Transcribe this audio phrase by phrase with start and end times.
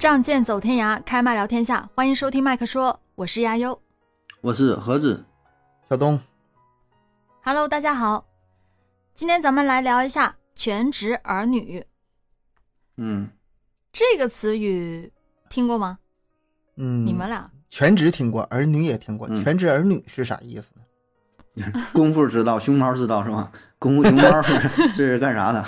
[0.00, 1.86] 仗剑走天涯，开麦聊天下。
[1.94, 3.78] 欢迎收听麦克说，我是亚优。
[4.40, 5.22] 我是盒子，
[5.90, 6.18] 小东。
[7.44, 8.24] Hello，大家好。
[9.12, 11.84] 今天咱们来聊一下全职儿女
[12.96, 13.28] 嗯，
[13.92, 15.12] 这个词语，
[15.50, 15.98] 听过吗？
[16.76, 20.72] 嗯，你们俩全职听过，儿女也听过，嗯全职儿女是啥意思
[21.60, 21.84] 呢？
[21.92, 23.52] 功夫知道，熊猫知道是吧？
[23.78, 24.58] 功夫熊猫是
[24.96, 25.66] 这是干啥的？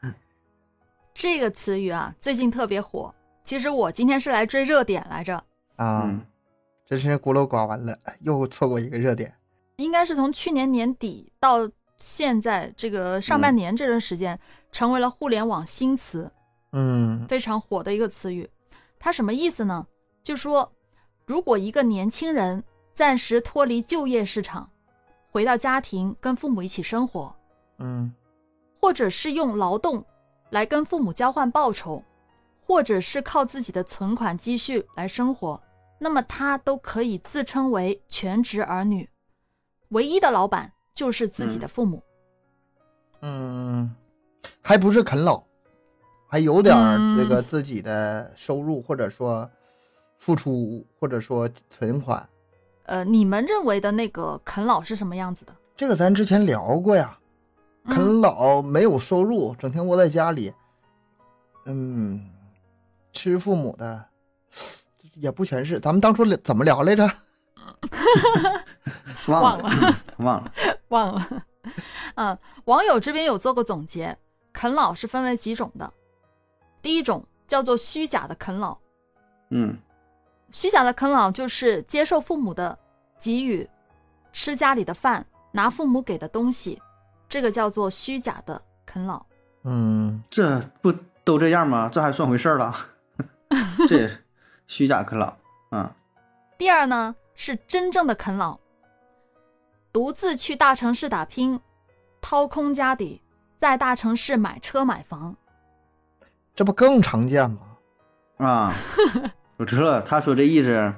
[1.12, 3.14] 这个词语啊，最近特别火。
[3.48, 5.34] 其实我今天是来追热点来着，
[5.76, 6.20] 啊，嗯
[6.84, 9.34] 真是孤陋寡闻了，又错过一个热点。
[9.76, 11.66] 应该是从去年年底到
[11.96, 14.38] 现在这个上半年这段时间，
[14.70, 16.30] 成为了互联网新词。
[16.72, 18.46] 嗯非常火的一个词语。
[18.98, 19.86] 它什么意思呢？
[20.22, 20.70] 就说
[21.24, 24.68] 如果一个年轻人暂时脱离就业市场，
[25.30, 27.34] 回到家庭跟父母一起生活，
[27.78, 28.12] 嗯
[28.78, 30.04] 或者是用劳动
[30.50, 32.04] 来跟父母交换报酬，
[32.68, 35.58] 或者是靠自己的存款积蓄来生活，
[35.98, 39.08] 那么他都可以自称为全职儿女，
[39.88, 42.02] 唯一的老板就是自己的父母。
[43.22, 43.90] 嗯，
[44.60, 45.42] 还不是啃老，
[46.28, 46.76] 还有点
[47.16, 49.50] 这个自己的收入，或者说
[50.18, 52.28] 付出，或者说存款。
[52.84, 55.56] 呃，你们认为的那个啃老是什么样子的？
[55.74, 57.18] 这个咱之前聊过呀，
[57.84, 60.52] 嗯啃老没有收入，整天窝在家里，
[61.64, 62.30] 嗯，
[63.12, 64.04] 吃父母的，
[65.14, 65.80] 也不全是。
[65.80, 67.10] 咱们当初怎么聊来着？
[69.26, 70.52] 忘忘了，嗯忘了。
[70.88, 71.44] 忘了。
[72.16, 74.16] 嗯，网友这边有做过总结，
[74.52, 75.92] 啃老是分为几种的。
[76.80, 78.78] 第一种叫做虚假的啃老，
[79.50, 79.76] 嗯
[80.50, 82.78] 虚假的啃老就是接受父母的
[83.18, 83.68] 给予，
[84.32, 86.80] 吃家里的饭，拿父母给的东西，
[87.28, 89.22] 这个叫做虚假的啃老。
[89.64, 90.90] 嗯，这不
[91.24, 91.90] 都这样吗？
[91.92, 92.74] 这还算回事儿了？
[93.86, 94.24] 这也是
[94.66, 95.36] 虚假啃老
[95.70, 95.94] 啊。
[96.56, 98.58] 第二呢是真正的啃老，
[99.92, 101.60] 独自去大城市打拼，
[102.20, 103.22] 掏空家底，
[103.56, 105.36] 在大城市买车买房。
[106.54, 107.58] 这不更常见吗？
[108.38, 108.74] 啊，
[109.56, 110.92] 我知道了，他说这意思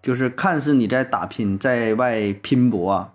[0.00, 3.12] 就是看似你在打拼，在外拼搏，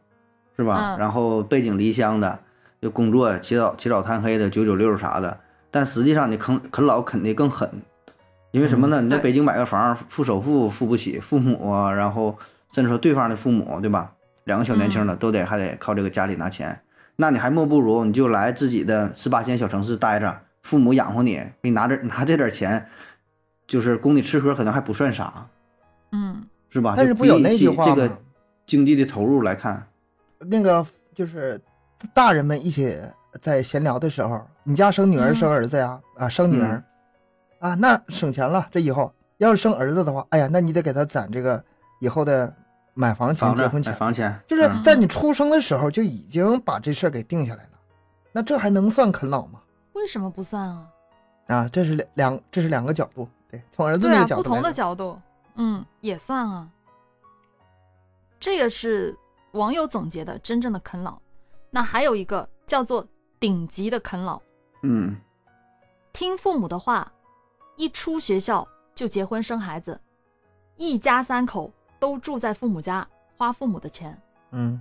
[0.57, 0.95] 是吧？
[0.95, 2.39] 嗯然后背井离乡的，
[2.81, 5.39] 就工作起早起早贪黑的九九六啥的，
[5.71, 7.81] 但实际上你啃啃老啃的更狠，
[8.51, 9.01] 因为什么呢？
[9.01, 12.37] 你在北京买个房，付首付付不起，父母啊，然后
[12.69, 14.13] 甚至说对方的父母，对吧？
[14.45, 16.81] 两个小年轻的都得还得靠这个家里拿钱，
[17.15, 22.85] 那你还莫不如你就来自己的十八线小城市待着，父母养活你，给你拿着拿这点钱，
[23.67, 25.47] 就是供你吃喝，可能还不算啥，
[26.11, 26.95] 嗯，是吧？
[26.97, 27.95] 但是不有那句话吗？
[27.95, 28.17] 这个
[28.65, 29.85] 经济的投入来看，
[30.39, 30.85] 那个
[31.15, 31.61] 就是
[32.13, 32.99] 大人们一起
[33.39, 35.99] 在闲聊的时候，你家生女儿嗯生儿子呀？
[36.17, 36.83] 啊，生女儿、
[37.61, 38.67] 啊，那省钱了。
[38.71, 41.63] 这以后要是生儿子的话，哎呀，那你得给他攒这个
[41.99, 42.53] 以后的
[42.93, 47.69] 买房钱、结婚钱，房钱，就是嗯在你出生的时候就已经把这事儿给定下来了。
[48.33, 49.61] 那这还能算啃老吗？
[49.93, 50.87] 为什么不算啊？
[51.47, 53.29] 啊，这是两两，这是两个角度。
[53.49, 55.19] 对，从儿子那个角度不同的角度，
[55.55, 56.67] 嗯，也算啊。
[58.39, 59.15] 这个是
[59.51, 61.19] 网友总结的真正的啃老。
[61.69, 63.05] 那还有一个叫做
[63.39, 64.41] 顶级的啃老，
[64.83, 65.15] 嗯
[66.11, 67.11] 听父母的话，
[67.81, 69.99] 一出学校就结婚生孩子，
[70.77, 74.15] 一家三口都住在父母家，花父母的钱，
[74.51, 74.79] 嗯，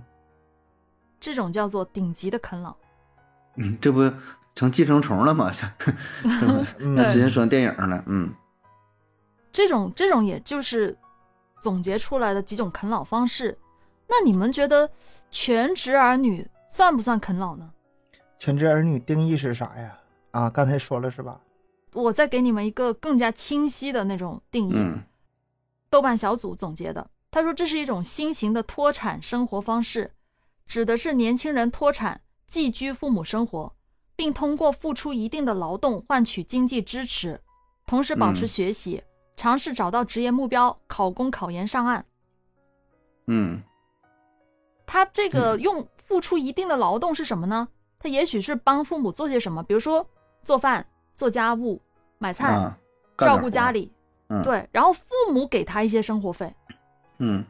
[1.19, 2.75] 这种叫做顶级的啃老。
[3.55, 4.13] 嗯，这不
[4.53, 5.51] 成寄生虫了吗？
[6.77, 8.31] 那之前说电影了，嗯
[9.51, 10.95] 这种这种也就是
[11.59, 13.57] 总结出来的几种啃老方式。
[14.07, 14.87] 那你们觉得
[15.31, 17.71] 全职儿女算不算啃老呢？
[18.37, 19.97] 全职儿女定义是啥呀？
[20.29, 21.39] 啊，刚才说了是吧？
[21.93, 24.73] 我再给你们一个更加清晰的那种定义。
[24.75, 25.03] 嗯
[25.89, 30.13] 豆瓣小组总结的，他说这是一种新型的脱产生活方式，
[30.65, 33.75] 指的是年轻人脱产寄居父母生活，
[34.15, 37.41] 并通过付出一定的劳动换取经济支持，
[37.85, 39.03] 同时保持嗯学习，
[39.35, 42.05] 尝试找到职业目标，考公考研上岸。
[43.27, 43.61] 嗯
[44.85, 47.67] 他这个用付出一定的劳动是什么呢？
[47.99, 50.09] 他也许是帮父母做些什么，比如说
[50.41, 51.79] 做饭、做家务、
[52.17, 52.77] 买菜、啊，
[53.17, 53.91] 照顾家里，
[54.29, 56.53] 嗯对，然后父母给他一些生活费，
[57.19, 57.43] 嗯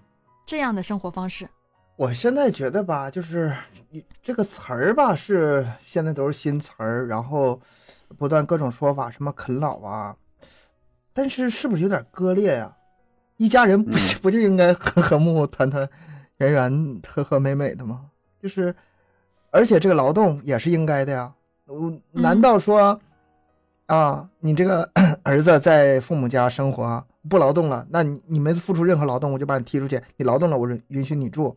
[0.45, 1.47] 这样的生活方式。
[1.95, 3.55] 我现在觉得吧，就是
[4.23, 7.59] 这个词儿吧，是现在都是新词儿，然后
[8.17, 10.15] 不断各种说法，什么啃老啊，
[11.13, 12.75] 但是是不是有点割裂呀、
[13.37, 15.87] 一家人不、嗯不就应该和和睦睦、团团
[16.37, 18.09] 圆圆、和和美美的吗？
[18.41, 18.75] 就是，
[19.51, 21.31] 而且这个劳动也是应该的呀。
[21.67, 22.99] 我难道说，
[23.91, 24.89] 啊，你这个
[25.21, 30.01] 儿子在父母家生活不劳动了，那你你没付出任何劳动，我就把你踢出去。
[30.15, 31.53] 你劳动了，我允允许你住，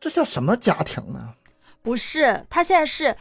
[0.00, 1.34] 这叫什么家庭呢？
[1.82, 3.14] 不是，他现在是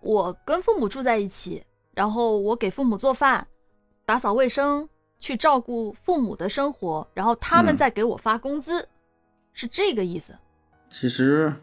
[0.00, 1.64] 我跟父母住在一起，
[1.94, 3.46] 然后我给父母做饭、
[4.04, 4.86] 打扫卫生，
[5.18, 8.86] 去照顾父母的生活，然后他们嗯再给我发工资，
[9.54, 10.34] 是这个意思。
[10.90, 11.54] 其实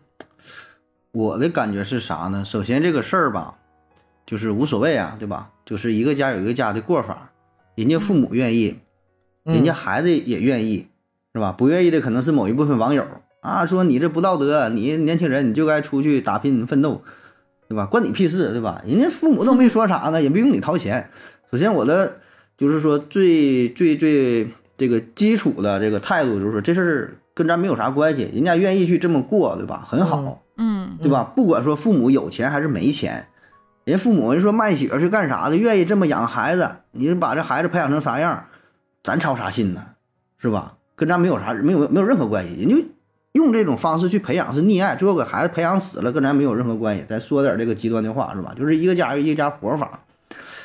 [1.11, 2.43] 我的感觉是啥呢？
[2.43, 3.59] 首先这个事儿吧，
[4.25, 5.51] 就是无所谓啊，对吧？
[5.65, 7.31] 就是一个家有一个家的过法，
[7.75, 8.75] 人家父母愿意，
[9.43, 10.87] 人家嗯孩子也愿意，
[11.33, 11.51] 是吧？
[11.51, 13.05] 不愿意的可能是某一部分网友
[13.41, 17.01] 啊，说你这不道德，你年轻人你就该出去打拼奋斗，
[17.67, 17.85] 对吧？
[17.85, 18.81] 关你屁事，对吧？
[18.87, 21.09] 人家父母都没说啥呢，也不用你掏钱。
[21.51, 22.19] 首先我的
[22.57, 29.85] 就是说最最最这个基础的这个态度就是说这事儿跟咱没有啥关系，人家愿意去这么过，对吧？
[29.87, 30.41] 很好。
[30.57, 31.33] 嗯嗯对吧？
[31.35, 33.27] 不管说父母有钱还是没钱，
[33.85, 38.45] 人父母人说卖血是干啥的，愿意这么养孩子，你把这孩子培养成啥样，
[39.03, 39.81] 咱操啥心呢？
[40.37, 40.73] 是吧？
[40.95, 42.83] 跟咱没有啥没有没有任何关系，人就
[43.33, 47.05] 用这种方式去培养是溺爱，最后给孩子培养死了，跟咱没有任何关系。
[47.07, 48.55] 咱说点这个极端的话是吧？
[48.57, 49.99] 就是一个家一个家活法。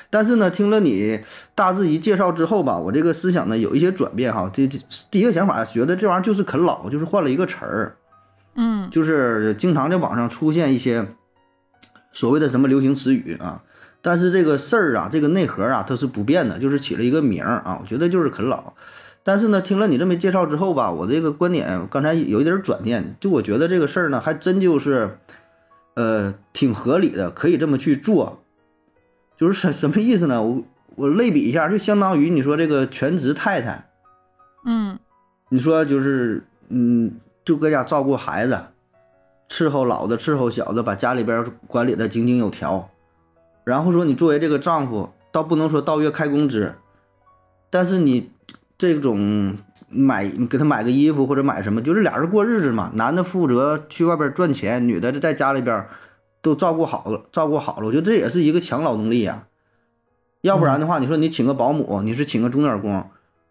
[0.09, 1.21] 但是呢，听了你
[1.55, 4.51] 大致一介绍之后吧，我这个思想呢有一些转变哈。
[4.53, 4.79] 这这
[5.11, 7.97] 第一个想法觉得这玩意儿就是啃老，就是换了一个词儿。
[8.55, 11.07] 嗯就是经常在网上出现一些
[12.13, 13.63] 所谓的什么流行词语啊，
[14.03, 18.75] 但是这个事儿啊，这个内核啊，它是不变的，就是起了一个名儿啊，我觉得就是啃老。
[19.23, 25.19] 但是呢，听了你这么介绍之后吧，我这个观点刚才有一点转变，就我觉得这个事儿呢，还真就是，
[25.95, 28.43] 呃，挺合理的，可以这么去做。
[29.37, 30.43] 就是什什么意思呢？
[30.43, 30.63] 我
[30.97, 33.89] 我类比一下，就相当于你说这个全职太太，
[34.65, 34.99] 嗯
[35.49, 37.13] 你说就是，嗯，
[37.45, 38.59] 就搁家照顾孩子，
[39.51, 42.89] 伺候老的，伺候小的，把家里边管理的井井有条。
[43.65, 46.75] 然后说你作为这个丈夫，倒不能说到月开工资，
[47.69, 48.31] 但是你
[48.79, 49.59] 这种
[49.89, 52.93] 买给他买个衣服或者买什么，就是俩人过日子嘛。
[52.95, 55.87] 男的负责去外边赚钱，女的在家里边
[56.41, 57.87] 都照顾好了，照顾好了。
[57.87, 59.47] 我觉得这也是一个强劳动力呀、
[60.41, 63.05] 要不然的话，你说你请个保姆，你是请个钟点工，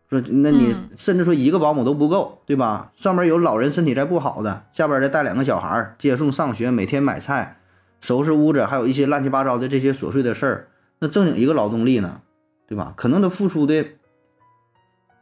[0.09, 2.91] 说那你嗯甚至说一个保姆都不够，对吧？
[2.95, 7.59] 上面有老人身体再不好的，下边再带两个小孩接送上学，每天买菜、
[8.01, 10.67] 收拾屋子，还有一些乱七八糟的这些琐碎的事儿，
[11.00, 12.21] 那正经一个劳动力呢，
[12.67, 12.94] 对吧？
[12.97, 13.85] 可能他付出的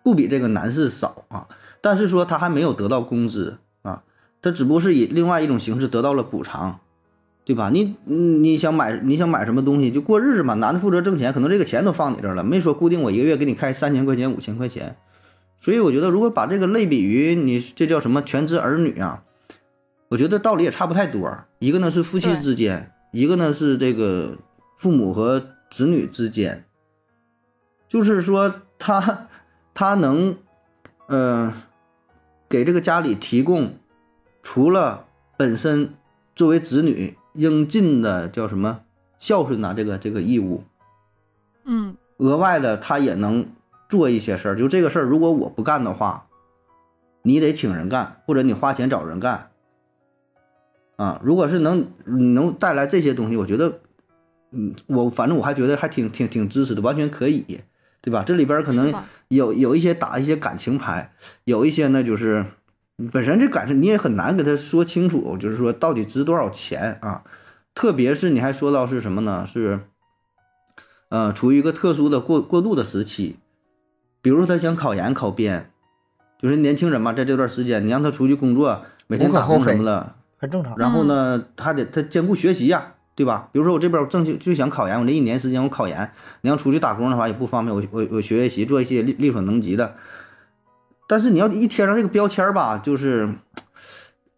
[0.03, 1.47] 不比这个男士少啊，
[1.81, 4.03] 但是说他还没有得到工资啊，
[4.41, 6.79] 他只不过是以另外一种形式得到了补偿。
[7.47, 7.69] 对吧？
[7.69, 14.97] 你嗯你想买你想买什么东西就过日子嘛，男的负责挣钱，可能这个钱都放你这儿了，没说固定我一个月给你开三千块钱五千块钱，
[15.57, 19.23] 所以我觉得如果把这个类比于你这叫什么全职儿女啊，
[20.09, 21.45] 我觉得道理也差不太多。
[21.59, 24.35] 一个呢是夫妻之间，一个呢是这个
[24.75, 25.41] 父母和
[25.71, 26.65] 子女之间，
[27.87, 29.29] 就是说他
[29.73, 30.35] 他能
[31.07, 31.53] 呃
[32.49, 33.71] 给这个家里提供
[34.43, 35.05] 除了
[35.37, 35.93] 本身
[36.35, 38.81] 作为子女应尽的叫什么
[39.17, 40.63] 孝顺呐、这个这个义务，
[41.63, 43.47] 嗯额外的他也能
[43.87, 44.55] 做一些事儿。
[44.55, 46.27] 就这个事儿，如果我不干的话，
[47.21, 49.51] 你得请人干，或者你花钱找人干。
[50.95, 53.81] 啊，如果是能能带来这些东西，我觉得，
[54.51, 57.61] 嗯，我反正我还觉得还挺挺挺支持的，完全可以，
[58.01, 58.23] 对吧？
[58.25, 58.91] 这里边可能
[59.27, 61.13] 有有一些打一些感情牌，
[61.43, 62.45] 有一些呢就是
[63.11, 67.23] 本身这感受你也很难给他说清楚，就是说到底值多少钱啊？
[67.75, 69.45] 特别是你还说到是什么呢？
[69.45, 69.81] 是，
[71.09, 73.37] 呃，处于一个特殊的过过渡的时期，
[74.23, 75.69] 比如说他想考研考编，
[76.41, 80.75] 就是年轻人嘛，在这段时间你让他出去工作，每天打工什么的，很正常。
[80.75, 83.49] 然后呢，他得他兼顾学习呀、对吧？
[83.51, 86.11] 比如说我这边我正就就想考研，我这一年时间我考研，
[86.41, 89.95] 你要出去打工的话也不方便，我我我学学习，做一些力力所能及的。
[91.07, 93.29] 但是你要一贴上这个标签儿吧，就是，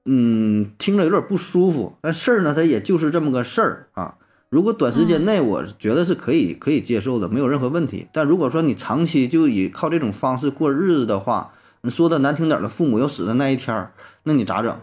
[0.06, 1.96] 嗯，听着有点不舒服。
[2.02, 4.16] 但事儿呢，它也就是这么个事儿啊。
[4.50, 8.08] 如果短时间内，我觉得是可以可以接受的，没有任何问题。
[8.12, 13.92] 但如果说你长期就以靠这种方式过日子的话，你说的难听点儿的，父母要死的那一天儿，
[14.24, 14.76] 那你咋整？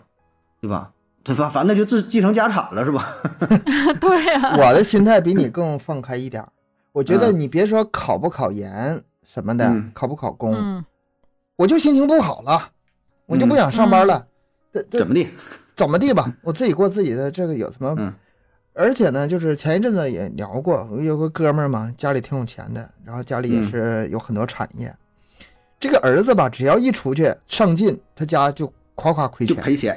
[0.61, 0.93] 对吧？
[1.25, 3.05] 他反反正就继继承家产了，是吧？
[4.01, 6.49] 对啊，我的心态比你更放开一点儿。
[6.93, 10.85] 我觉得嗯你别说考不考研什么的，嗯考不考公，嗯
[11.57, 12.71] 我就心情不好了，
[13.27, 14.27] 我就不想上班了。
[14.73, 15.29] 这这怎么地？
[15.75, 17.95] 怎么地吧，我自己过自己的这个有什么？
[17.99, 18.13] 嗯
[18.79, 24.95] 而且呢，就是前一阵子也聊过，我有个哥们儿嘛，家里挺有钱的，然后家里也嗯是有很多产业。
[25.81, 29.57] 这个儿子吧，只要一出去上进，他家就夸夸亏钱。
[29.57, 29.97] 就赔钱，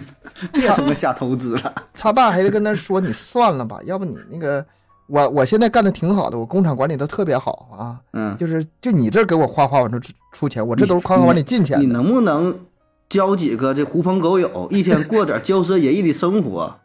[0.52, 1.74] 别他妈瞎投资了。
[1.94, 4.62] 他爸还得跟他说：“你算了吧，要不你那个
[5.08, 11.82] 我我现在干的挺好的，我工厂管理的特别好啊，嗯，就是就你这给我哗哗往这出出钱，我这都是夸夸往里进钱的。
[11.82, 12.56] 你能不能
[13.08, 16.78] 交几个这狐朋狗友，一天过点 骄奢淫逸的生活？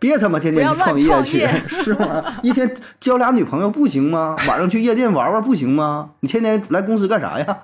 [0.00, 2.24] 别他妈天天去创业去业，是吗？
[2.44, 4.36] 一天交俩女朋友不行吗？
[4.46, 6.10] 晚上去夜店玩玩不行吗？
[6.20, 7.58] 你天天来公司干啥呀？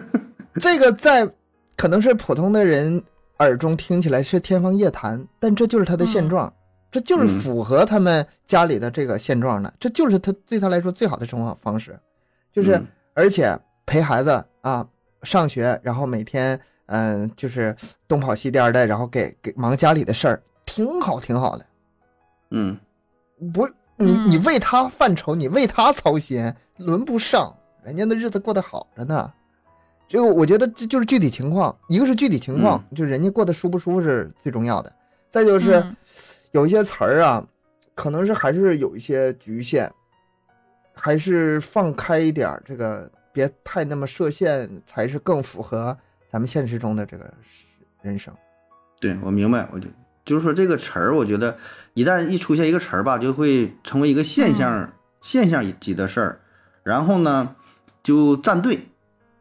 [0.60, 1.26] 这个在
[1.78, 3.02] 可能是普通的人
[3.38, 6.52] 耳中听起来是天方夜谭，但这就是他的现状，
[6.90, 7.40] 这就是嗯。
[7.40, 11.98] 符合他们家里的这个现状的，这就是他对他来说最好的生活方式，
[12.52, 12.86] 就是、嗯。
[13.14, 14.86] 而且陪孩子啊
[15.22, 17.76] 上学，然后每天嗯、就是
[18.08, 21.64] 东跑西颠的，然后给给忙家里的事儿，挺好挺好的。
[22.50, 22.76] 嗯，
[23.52, 23.64] 不，
[23.96, 24.30] 你嗯。
[24.30, 27.54] 你为他犯愁，你为他操心，轮不上，
[27.84, 29.32] 人家的日子过得好着呢。
[30.08, 34.92] 这个我觉得这就是具体情况，一个是具体情况，就人家过得舒不舒服是最重要的。
[35.30, 35.96] 再就是、嗯
[36.52, 37.46] 有一些词儿啊，
[37.94, 39.90] 可能是还是有一些局限，
[40.94, 45.96] 还是放开一点儿，这个别太那么设限，才是更符合
[46.30, 47.32] 咱们现实中的这个
[48.02, 48.34] 人生。
[49.00, 49.88] 对我明白，我就
[50.24, 51.56] 就是说这个词儿，我觉得
[51.94, 56.40] 一旦一出现一个词儿吧，就会成为一个现象、现象级的事儿，
[56.82, 57.54] 然后呢
[58.02, 58.80] 就站队。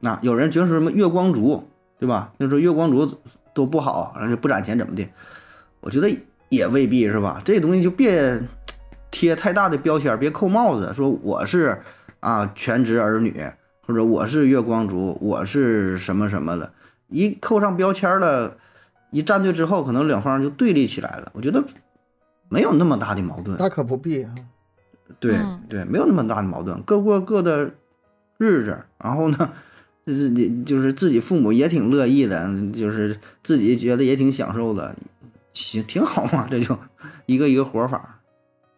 [0.02, 1.68] 那、有人觉得说什么月光族，
[2.00, 2.32] 对吧？
[2.40, 3.20] 就说月光族
[3.54, 5.06] 都不好，而且不攒钱怎么的？
[5.82, 6.10] 我觉得
[6.50, 7.42] 也未必是吧？
[7.46, 8.42] 这东西就别
[9.12, 11.82] 贴太大的标签，别扣帽子，说我是
[12.20, 13.44] 啊全职儿女，
[13.82, 16.74] 或者我是月光族，我是什么什么的。
[17.08, 18.58] 一扣上标签了，
[19.12, 21.32] 一站队之后，可能两方就对立起来了。
[21.34, 21.64] 我觉得
[22.50, 24.36] 没有那么大的矛盾，大可不必啊。
[25.20, 27.72] 对嗯对，没有那么大的矛盾，各过各的
[28.38, 28.78] 日子。
[29.04, 29.52] 然后呢，
[30.06, 34.96] 就是你就是自己父母也挺乐意的，就是自己觉得也挺享受的，
[35.60, 36.78] 行，挺好嘛，这就
[37.26, 38.22] 一个一个活法。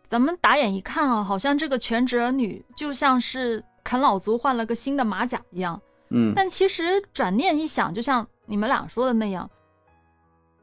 [0.07, 5.79] 咱们打眼一看啊，好像这个全职儿女就像是啃老族换了个新的马甲一样。
[6.09, 9.49] 嗯但其实转念一想，就像你们俩说的那样，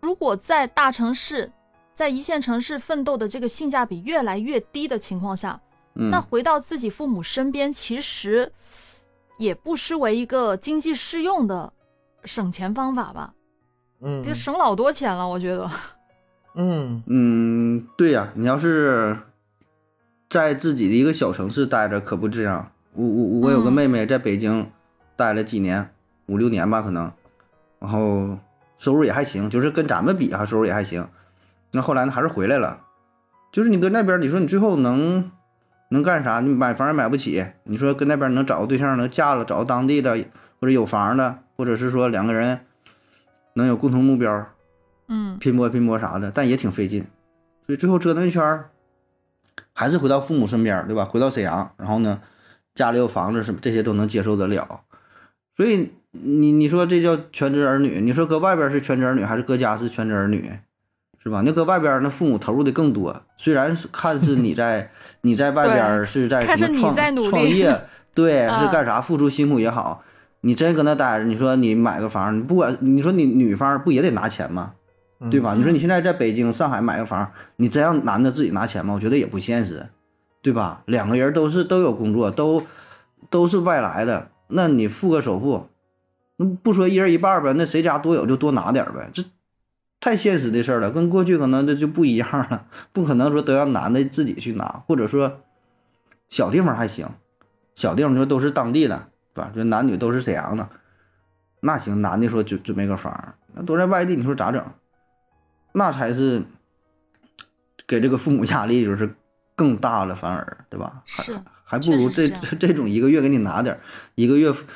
[0.03, 1.51] 如果在大城市、
[1.95, 5.59] 在一线城市奋斗的这个性价比越来越低的情况下，
[5.95, 8.53] 嗯，那回到自己父母身边，其实
[9.39, 11.73] 也不失为一个经济适用的
[12.25, 13.33] 省钱方法吧？
[14.03, 15.71] 嗯就省老多钱了，我觉得。
[16.61, 19.17] 嗯嗯，对呀、你要是
[20.29, 22.73] 在自己的一个小城市待着，可不这样。
[22.95, 24.69] 我我我有个嗯妹妹在北京
[25.15, 25.91] 待了几年，
[26.27, 27.13] 五六年吧，可能，
[27.79, 28.41] 然后
[28.77, 31.07] 收入也还行，就是跟咱们比啊，收入也还行。
[31.71, 32.81] 那后来呢，还是回来了。
[33.53, 35.31] 就是你搁那边，你说你最后能
[35.91, 36.41] 能干啥？
[36.41, 37.47] 你买房也买不起。
[37.63, 40.19] 你说跟那边能找个对象，能嫁了，找个当地的
[40.61, 42.63] 或者有房的，或者是说两个人
[43.53, 44.49] 能有共同目标，
[45.09, 47.05] 嗯拼搏拼搏啥的，但也挺费劲，
[47.67, 48.71] 所以最后折腾一圈儿，
[49.73, 51.05] 还是回到父母身边儿，对吧？
[51.05, 52.21] 回到沈阳，然后呢，
[52.75, 54.81] 家里有房子什么这些都能接受得了，
[55.57, 60.53] 所以你你说这叫全职儿女，你说搁外边儿是全职儿女，还是搁家是全职儿女，
[61.23, 61.43] 是吧？
[61.45, 64.91] 那搁外边儿那父母投入的更多，虽然是看似你在
[65.23, 67.79] 你在外边儿是在什么创在创业，
[68.15, 70.03] 对，啊是干啥付出辛苦也好。
[70.41, 74.75] 你真搁那待着，你说你买个房，你不管你说你女方不也得拿钱吗？
[75.21, 75.55] 嗯对吧？
[75.55, 78.95] 你说你现在在北京、上海买个房，你真让男的自己拿钱吗？
[78.95, 79.89] 我觉得也不现实，
[80.43, 80.83] 对吧？
[80.87, 82.63] 两个人都是都有工作，都
[83.29, 85.69] 都是外来的，那你付个首付，
[86.37, 89.25] 那不说一人一半儿呗，那谁家多有就多拿点儿呗，这
[90.01, 95.41] 太现实的事儿了，跟过去可能这就不一样了，不可能说都让男的自己去拿，或者说
[96.29, 97.09] 小地方还行，
[97.75, 99.51] 小地方你说都是当地的，对吧？
[99.53, 100.69] 就男女都是沈阳的，
[101.59, 104.65] 那行，男的说准准备个房，那都在外地，你说咋整？
[105.73, 106.43] 那才是
[107.87, 109.15] 给这个父母压力就是
[109.55, 111.03] 更大了，反而对吧？
[111.07, 113.81] 还是还不如这这这种一个月给你拿点儿，
[114.15, 114.67] 一个月父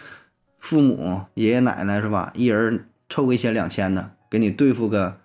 [0.59, 2.31] 父母爷爷奶奶是吧？
[2.35, 5.19] 一人凑个一千两千的，给你对付个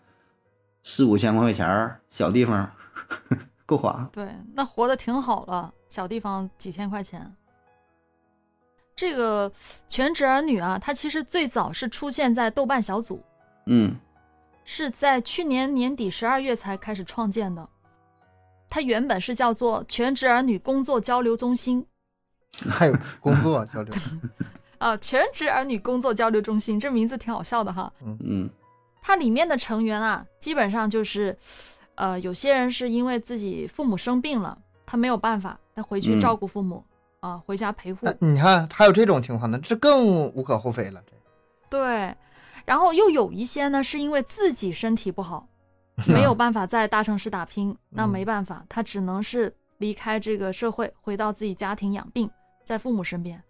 [0.83, 2.71] 四五千块钱儿，小地方
[3.65, 4.09] 够花。
[4.11, 7.31] 对，那活的挺好了，小地方几千块钱。
[8.95, 9.51] 这个
[9.87, 13.23] 全职儿女啊，它其实最早是出现在豆瓣小组，
[13.67, 13.95] 嗯
[14.69, 17.67] 是在去年年底十二月才开始创建的。
[18.69, 21.85] 它原本是叫做全职儿女工作交流中心
[22.69, 23.95] 还有工作交流，
[24.77, 27.91] 啊、全职儿女工作交流中心，这名字挺好笑的哈。
[28.05, 28.49] 嗯嗯
[29.01, 31.37] 它里面的成员啊，基本上就是，
[31.95, 36.83] 呃，有些人是因为自己父母生病了，他没有办法，他回去嗯照顾父母
[37.21, 37.99] 啊、回家陪护。
[38.01, 41.01] 那你看还有这种情况呢，这更无可厚非了。
[41.09, 41.13] 这
[41.69, 42.13] 对，
[42.67, 45.47] 然后又有一些呢，是因为自己身体不好，
[46.05, 52.29] 没有办法在大城市打拼，那嗯没办法，他只能是离开这个社会，回到自己家庭养病，
[52.65, 53.41] 在父母身边。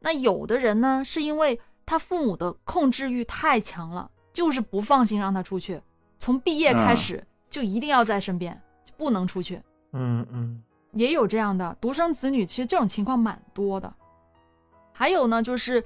[0.00, 5.80] 那有的人呢，是因为他父母的控制欲太强了，就是不放心让他出去，
[6.18, 9.62] 从毕业开始就一定要在身边，就不能出去。
[9.92, 10.60] 嗯嗯
[10.94, 13.94] 也有这样的独生子女，其实这种情况蛮多的。
[14.92, 15.82] 还有呢，就是，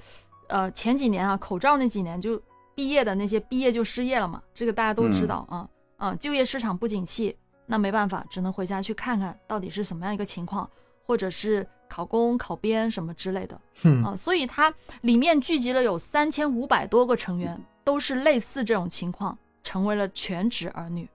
[0.47, 2.39] 呃，前几年啊，口罩那几年就
[2.79, 5.67] 毕业的那些毕业就失业了嘛，这个大家都知道啊
[5.97, 10.69] 啊，就业市场不景气，那没办法，只能回家去看看到底是什么样一个情况，
[11.05, 14.15] 或者是考公、考编什么之类的嗯啊。
[14.15, 21.05] 所以它里面聚集了有三千五百多个成员，都是类似这种情况，成为了全职儿女。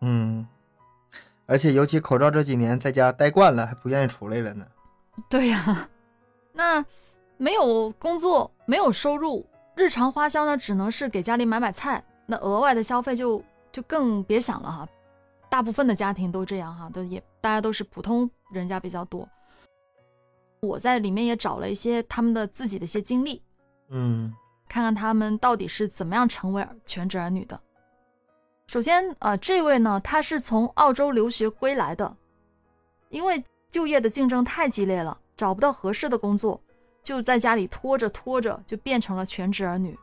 [0.00, 0.48] 嗯，
[1.44, 4.66] 而且尤其口罩这几年在家待惯了，还不愿意出来了呢。
[5.28, 5.90] 对呀、
[6.54, 6.82] 那
[7.36, 9.46] 没有工作，没有收入，
[9.76, 14.88] 日常花销呢，只能是给家里买买菜，那额外的消费就就更别想了哈。
[15.50, 19.28] 大部分的家庭都这样哈，都也大家都是普通人家比较多。
[20.60, 23.42] 我在里面也找了一些他们的自己的一些经历，
[23.90, 24.34] 嗯
[24.66, 27.60] 看看他们到底是怎么样成为全职儿女的。
[28.68, 32.16] 首先，呃，这位呢，他是从澳洲留学归来的，
[33.10, 36.60] 因为就业的竞争太激烈了，找不到合适的工作，
[37.06, 39.96] 就在家里拖着拖着就变成了全职儿女。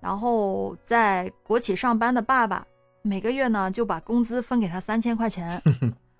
[0.00, 2.64] 然后在国企上班的爸爸，
[3.02, 5.60] 每个月呢就把工资分给他三千块钱，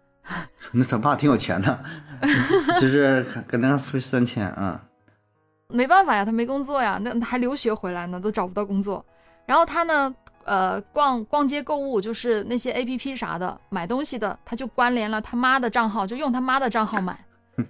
[0.74, 1.78] 那他爸挺有钱的，
[2.82, 4.84] 就是跟那分三千啊。
[5.70, 9.04] 没办法呀，他没工作呀，那还留学回来呢，都找不到工作。
[9.46, 10.12] 然后他呢，
[10.44, 17.16] 呃，逛逛街购物，就是那些 A P P 啥的，买东西的，他就关联了他妈的账号，就用他妈的账号买。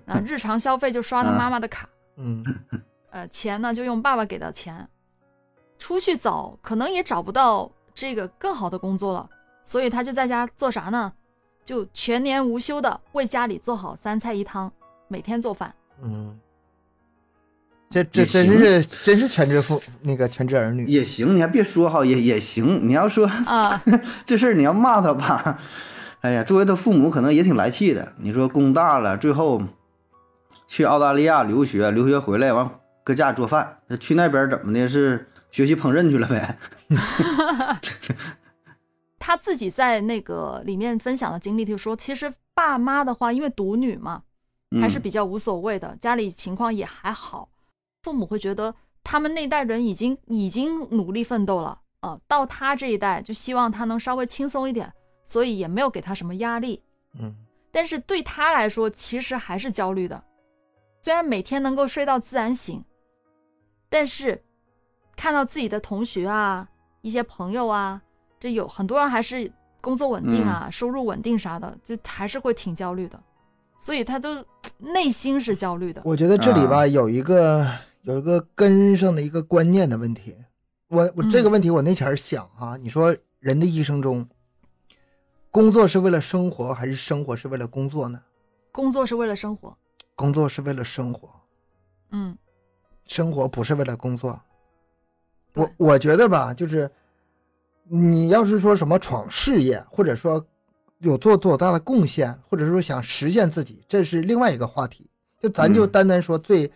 [0.06, 1.88] 啊，日常消费就刷他妈妈的卡，
[2.18, 2.44] 嗯
[3.10, 4.88] 呃，钱呢就用爸爸给的钱。
[5.78, 9.30] 出去找可能也找不到这个更好的工作了，
[9.62, 11.12] 所以他就在家做啥呢？
[11.64, 14.72] 就全年无休的为家里做好三菜一汤，
[15.06, 15.72] 每天做饭。
[16.02, 16.38] 嗯，
[17.90, 20.84] 这这真是真是全职父那个全职儿女。
[20.86, 22.88] 也行，你还别说哈，也也行。
[22.88, 23.80] 你要说啊，
[24.26, 25.60] 这事儿，你要骂他吧，
[26.22, 28.14] 哎呀，作为他父母可能也挺来气的。
[28.16, 29.62] 你说工大了，最后
[30.68, 32.70] 去澳大利亚留学，留学回来完
[33.02, 34.86] 搁家做饭，那去那边怎么的？
[34.86, 36.58] 是学习烹饪去了呗？
[39.18, 44.22] 他自己在那个里面分享的经历，就说其实爸妈的话，因为独女嘛，
[44.80, 47.48] 还是嗯比较无所谓的，家里情况也还好，
[48.02, 54.92] 父母会觉得他们那代人已经已经努力奋斗了啊、到他这一代就希望他能稍微轻松一点，
[55.24, 56.82] 所以也没有给他什么压力。
[57.18, 57.34] 嗯
[57.70, 60.22] 但是对他来说，其实还是焦虑的。
[61.00, 62.84] 虽然每天能够睡到自然醒，
[63.88, 64.42] 但是
[65.16, 66.68] 看到自己的同学啊、
[67.00, 68.02] 一些朋友啊，
[68.38, 73.18] 这有很多人还是工作稳定啊、收入稳定啥的，就还是会挺焦虑的。
[73.78, 74.44] 所以他都
[74.78, 76.02] 内心是焦虑的。
[76.04, 77.64] 我觉得这里吧有一个
[78.02, 80.36] 有一个根上的一个观念的问题。
[80.88, 84.28] 我我这个嗯问题我那前儿想哈、你说人的一生中，
[85.50, 88.20] 工作是为了生活还是生活是为了工作呢？
[88.72, 89.76] 工作是为了生活，
[90.18, 91.30] 工作是为了生活，
[92.10, 92.36] 嗯，
[93.06, 94.40] 生活不是为了工作。
[95.54, 96.90] 我我觉得吧，就是
[97.88, 100.44] 你要是说什么闯事业，或者说
[100.98, 105.08] 有做多大的贡献，或者说想实现自己，这是另外一个话题。
[105.40, 106.68] 就咱就嗯单单说最、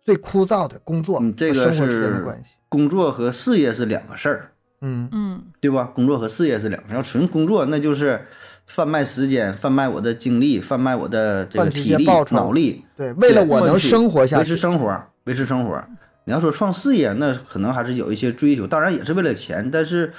[0.00, 2.52] 最枯燥的工作嗯，这个和生活之间的是关系。
[2.70, 4.51] 工作和事业是两个事儿，
[4.82, 5.84] 嗯嗯，对吧？
[5.94, 6.94] 工作和事业是两个事。
[6.94, 8.26] 要纯工作，那就是
[8.66, 15.82] 贩卖时间、贩卖我的精力、贩卖我的这个体力、脑力，对，为了我能生活下去维持，生活，维持生活。
[16.24, 20.12] 你要说创事业，那可能还是有一些追求，当然也是为了钱，但是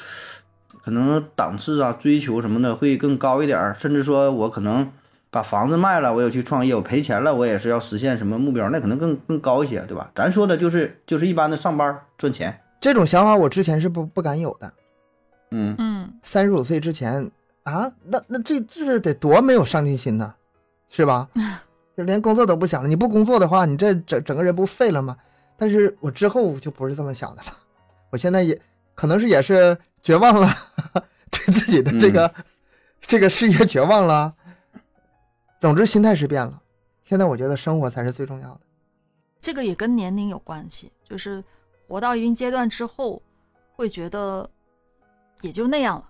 [0.83, 3.75] 可能档次啊、追求什么的会更高一点儿。
[3.79, 4.91] 甚至说我可能
[5.29, 10.11] 把房子卖了，我也去创业，我赔钱了，我也是要实现什么目标，那可能更更高一些，对吧？
[10.13, 14.73] 咱说的就是就是一般的上班赚钱，这种想法我之前是不不敢有的。
[15.51, 17.31] 嗯嗯，三十五岁之前
[17.63, 20.35] 啊，那那这这得多没有上进心呢，
[20.89, 21.29] 是吧？
[21.95, 22.89] 就连工作都不想了。
[22.89, 25.15] 你不工作的话，你这整整个人不废了吗？
[25.55, 27.53] 但是我之后就不是这么想的了。
[28.09, 28.59] 我现在也
[28.95, 30.53] 可能是也是绝望了，
[31.31, 32.33] 对自己的这个、
[32.99, 34.33] 这个事业绝望了。
[35.57, 36.61] 总之，心态是变了。
[37.05, 38.59] 现在我觉得生活才是最重要的。
[39.39, 41.41] 这个也跟年龄有关系，就是
[41.87, 43.21] 活到一定阶段之后，
[43.75, 44.49] 会觉得
[45.41, 46.09] 也就那样了，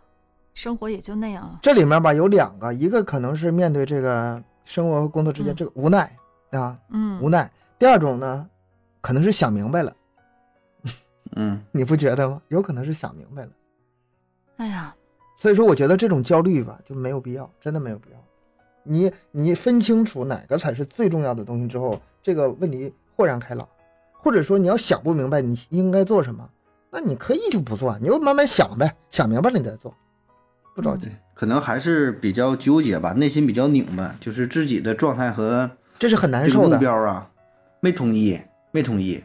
[0.54, 1.60] 生活也就那样了。
[1.62, 6.18] 这里面吧有两个，一个可能是面对这个生活和工作之间嗯这个无奈
[6.52, 7.52] 啊，嗯，无奈。
[7.80, 8.50] 第二种呢，
[9.02, 9.96] 可能是想明白了，
[11.36, 12.42] 嗯 你不觉得吗？
[12.48, 13.52] 有可能是想明白了。
[14.58, 14.96] 哎呀，
[15.36, 18.18] 所以说，我觉得这种焦虑吧就没有必要，真的没有必要。
[18.84, 23.68] 你你分清楚哪个才是最重要的东西之后，这个问题豁然开朗。
[24.24, 26.50] 或者说你要想不明白你应该做什么，
[26.90, 29.94] 那你可以就不做，你就慢慢想呗，想明白了你再做，
[30.74, 31.10] 不着急。
[31.34, 36.80] 可能还是比较纠结吧，内心比较拧巴，就是自己的状态和这是很难受的目。
[36.80, 37.30] 标啊，
[37.82, 38.40] 没统一，
[38.72, 39.22] 没统一，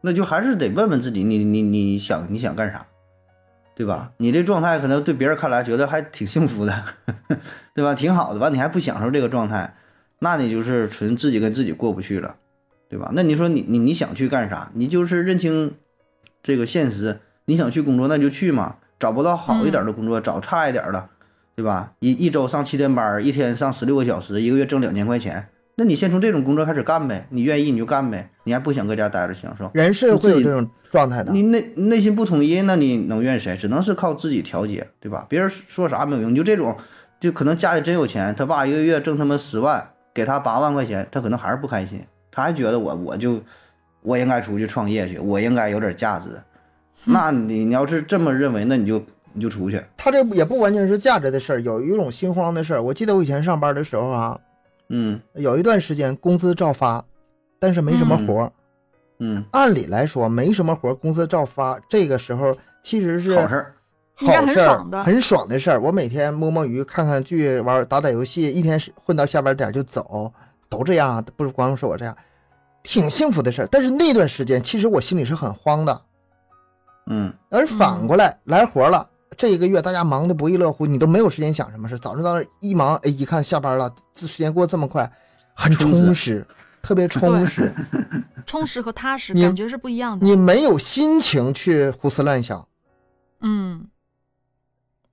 [0.00, 2.86] 那就还是得问问自己，你你你想你想干啥，
[3.74, 4.10] 对吧？
[4.16, 6.84] 你这状态可能对别人看来觉得还挺幸福的，
[7.74, 7.94] 对吧？
[7.94, 9.74] 挺好的，完你还不享受这个状态，
[10.20, 12.36] 那你就是纯自己跟自己过不去了，
[12.94, 13.10] 对吧？
[13.12, 14.70] 那你说你你你想去干啥？
[14.72, 15.74] 你就是认清
[16.44, 21.08] 这个现实，你想去工作那就去嘛，找不到好一点的工作，找差一点的，
[21.56, 21.90] 对吧？
[21.98, 31.32] 一一周上七天班，一天上十六个小时，一个月挣两千块钱，那你先从这种工作开始干呗，你愿意你就干呗，你还不想搁家待着享受，人是会有这种状态的。
[31.32, 33.56] 你内内心不统一，那你能怨谁？
[33.56, 35.26] 只能是靠自己调节，对吧？
[35.28, 36.76] 别人说啥没有用，你就这种，
[37.18, 42.00] 就可能家里真有钱，他爸一个月挣他妈十万，给他八万块钱，他可能还是不开心，
[42.34, 43.40] 他还觉得我我就
[44.02, 46.28] 我应该出去创业去，我应该有点价值。
[47.04, 49.00] 那你你要是这么认为，那你就
[49.32, 52.82] 你就出去，他这也不完全是价值的事儿，有一种心慌的事儿。
[52.82, 54.40] 我记得我以前上班的时候啊，
[54.88, 57.04] 嗯有一段时间工资照发，
[57.60, 58.52] 但是没什么活儿。
[59.20, 63.74] 嗯，按理来说没什么活儿，工资照发，这个时候其实是好事儿，
[64.20, 65.80] 应该很好事儿爽的很爽的事儿。
[65.80, 70.32] 我每天摸摸鱼，看看剧，玩打打游戏，一天混到下班点就走，
[70.76, 72.16] 都这样啊，不是光说我这样，
[72.82, 73.68] 挺幸福的事儿。
[73.70, 76.02] 但是那段时间，其实我心里是很慌的。
[77.06, 81.98] 嗯而反过来、来活了，这一个月大家忙得不亦乐乎，你都没有时间想什么事。
[81.98, 85.10] 早上到那儿一忙，哎，一看下班了，这时间过得这么快，
[85.54, 86.46] 很充实，
[86.80, 87.72] 特别充实。
[88.46, 90.24] 充实和踏实感觉是不一样的。
[90.24, 92.66] 你没有心情去胡思乱想，
[93.40, 93.86] 嗯，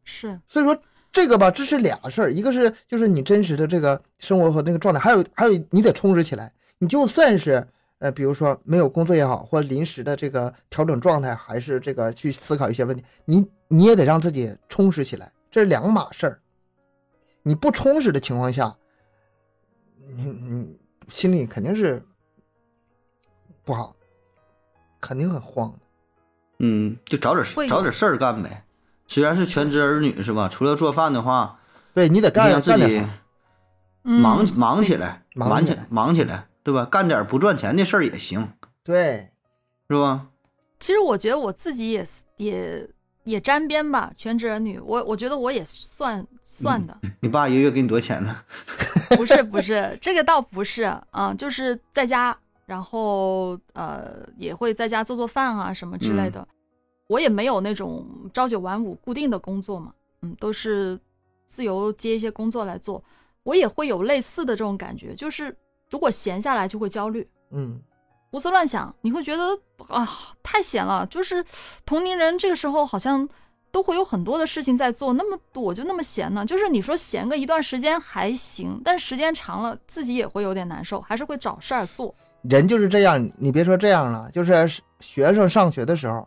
[0.04, 0.78] 是，所以说
[1.12, 6.52] 这个吧，这是俩事儿，一个是就是你真实的这个生活和那个状态，还有还有你得充实起来。
[6.78, 7.68] 你就算是
[8.00, 16.40] 呃，比如说没有工作也好，或临时的这个调整状态，还是这个去思考一些问题，你你也得让自己充实起来，这是两码事儿。
[17.44, 18.76] 你不充实的情况下，
[19.98, 22.02] 你你心里肯定是
[23.64, 23.96] 不好，
[25.00, 25.74] 肯定很慌。
[26.60, 28.64] 嗯，就找点找点事儿干呗。
[29.12, 30.48] 虽然是全职儿女是吧？
[30.48, 31.60] 除了做饭的话，
[31.94, 33.04] 对你得你干让自己
[34.02, 36.86] 忙忙起来，忙起忙起来忙起来，对吧？
[36.86, 38.54] 干点不赚钱的事儿也行，
[38.86, 39.30] 对，
[39.90, 40.28] 是吧？
[40.80, 42.06] 其实我觉得我自己也
[42.38, 42.90] 也
[43.26, 48.38] 也沾边吧，全职儿女，我我觉得我也算算的，你爸一个月给你多少钱呢？
[49.18, 56.48] 不是不是，这个倒不是啊、就是在家，然后呃也会在家做做饭啊什么之类的。
[57.12, 60.98] 我也没有那种朝九晚五固定的工作嘛，嗯，都是
[61.46, 63.04] 自由接一些工作来做。
[63.44, 65.54] 我也会有类似的这种感觉，就是
[65.90, 67.82] 如果闲下来就会焦虑，嗯。
[68.30, 70.08] 胡思乱想，你会觉得啊
[70.42, 71.44] 太闲了，就是
[71.86, 73.28] 同龄人这个时候好像
[73.72, 76.46] 都会有很多的事情在做，那么我就那么闲呢？
[76.46, 82.16] 就是你说闲个一段时间还行，但时间长了自己也会有点难受，还是会找事儿做。
[82.44, 86.26] 人就是这样，你别说这样了，就是学生上学的时候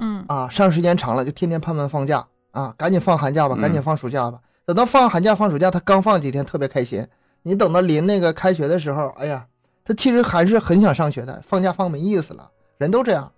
[0.00, 4.40] 嗯啊，上时间长了就天天盼盼放假啊，赶紧放寒假吧，嗯赶紧放暑假吧。
[4.64, 7.06] 等到放寒假放暑假，他刚放几天特别开心，
[7.42, 9.46] 你等到临那个开学的时候，哎呀，
[9.84, 13.32] 他其实还是很想上学的，放假放没意思了，人都这样，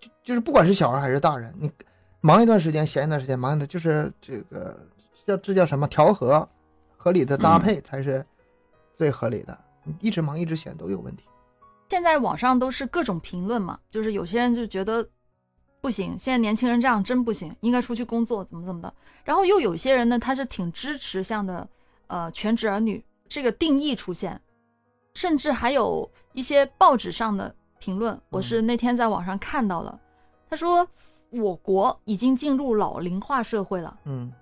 [0.00, 1.70] 就就是不管是小孩还是大人，你
[2.20, 4.78] 忙一段时间，闲一段时间，忙一段就是这个
[5.26, 6.46] 叫这叫什么调和，
[6.96, 8.24] 合理的搭配才是
[8.92, 9.58] 最合理的。
[9.82, 11.24] 你一直忙一直闲都有问题。
[11.88, 15.06] 现在网上都是各种评论嘛，就是有些人就觉得
[15.84, 18.90] 不行，现在年轻人这样真不行，应该出去工作，怎么怎么的。
[19.22, 21.68] 然后又有些人呢，他是挺支持像的
[22.06, 24.40] 呃全职儿女这个定义出现，
[25.12, 30.00] 甚至还有一些报纸上的评论，我是那天在网上看到了，
[30.48, 30.88] 他说
[31.28, 34.32] 我国已经进入老龄化社会了，嗯，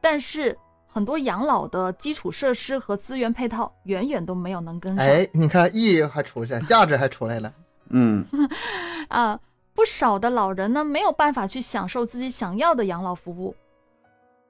[0.00, 0.58] 但是
[0.88, 5.06] 很多养老的基础设施和资源配套远远都没有能跟上。
[5.06, 7.54] 哎，你看意义还出现，价值还出来了。
[7.90, 8.24] 嗯
[9.08, 9.38] 啊，
[9.78, 13.54] 不少的老人呢没有办法去享受自己想要的养老服务，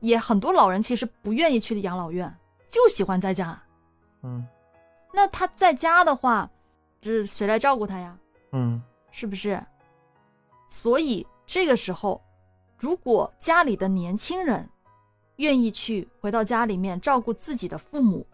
[0.00, 2.34] 也很多老人其实不愿意去养老院，
[2.70, 3.62] 就喜欢在家。
[4.22, 4.42] 嗯
[5.12, 6.48] 那他在家的话，
[6.98, 8.16] 这谁来照顾他呀？
[8.52, 9.62] 嗯是不是？
[10.66, 12.22] 所以这个时候，
[12.78, 14.66] 如果家里的年轻人
[15.36, 18.26] 愿意去回到家里面照顾自己的父母，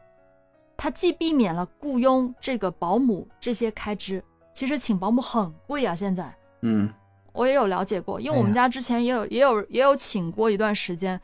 [0.76, 6.32] 他既避免了雇佣这个保姆这些开支，其实请保姆很贵啊，现在。
[6.64, 6.90] 嗯。
[7.32, 11.20] 我也有了解过，因为我们家之前也有、也有也有请过一段时间，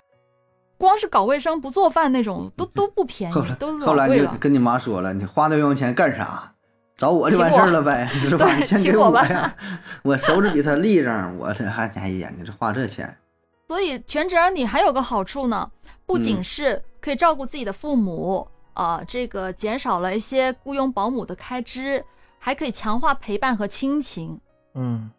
[0.76, 3.34] 光是搞卫生不做饭那种都都不便宜
[3.80, 6.52] 后来，就跟你妈说了，你花那冤枉钱干啥？
[6.96, 8.44] 找我就完事儿了呗， 是吧？
[8.44, 9.26] 对你先给我请我吧。
[9.28, 9.56] 呀，
[10.02, 13.16] 我手指比他利整，我这还哎呀，你这花这钱，
[13.68, 15.70] 所以全职儿女还有个好处呢，
[16.04, 22.04] 不仅嗯是可以照顾自己的父母，啊、这个减少了一些雇佣保姆的开支，
[22.38, 24.38] 还可以强化陪伴和亲情，
[24.74, 25.10] 嗯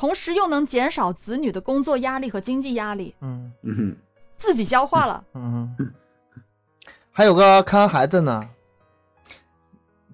[0.00, 3.94] 同时又能减少子女的工作压力和经济压力，嗯嗯，
[4.34, 5.22] 自己消化了。
[5.34, 5.76] 嗯，
[7.10, 8.48] 还有个看孩子呢，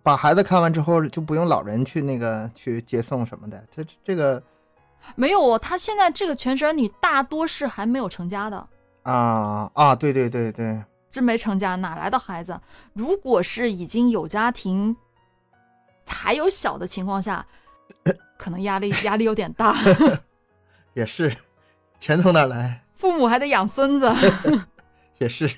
[0.03, 4.43] 把孩子看完之后就不用老人去那个去接送什么的，这这个
[5.15, 8.69] 没有啊，他现在这个全职儿女大多是还没有成家的，
[9.05, 12.61] 啊啊，对对对对，真没成家哪来的孩子？
[12.93, 14.97] 如果是已经有家庭
[16.09, 17.47] 还有小的情况下，
[18.37, 19.77] 可能压力 压力有点大，
[20.95, 21.35] 也是，
[21.99, 22.83] 钱从哪来？
[22.95, 24.11] 父母还得养孙子。
[25.19, 25.51] 也是，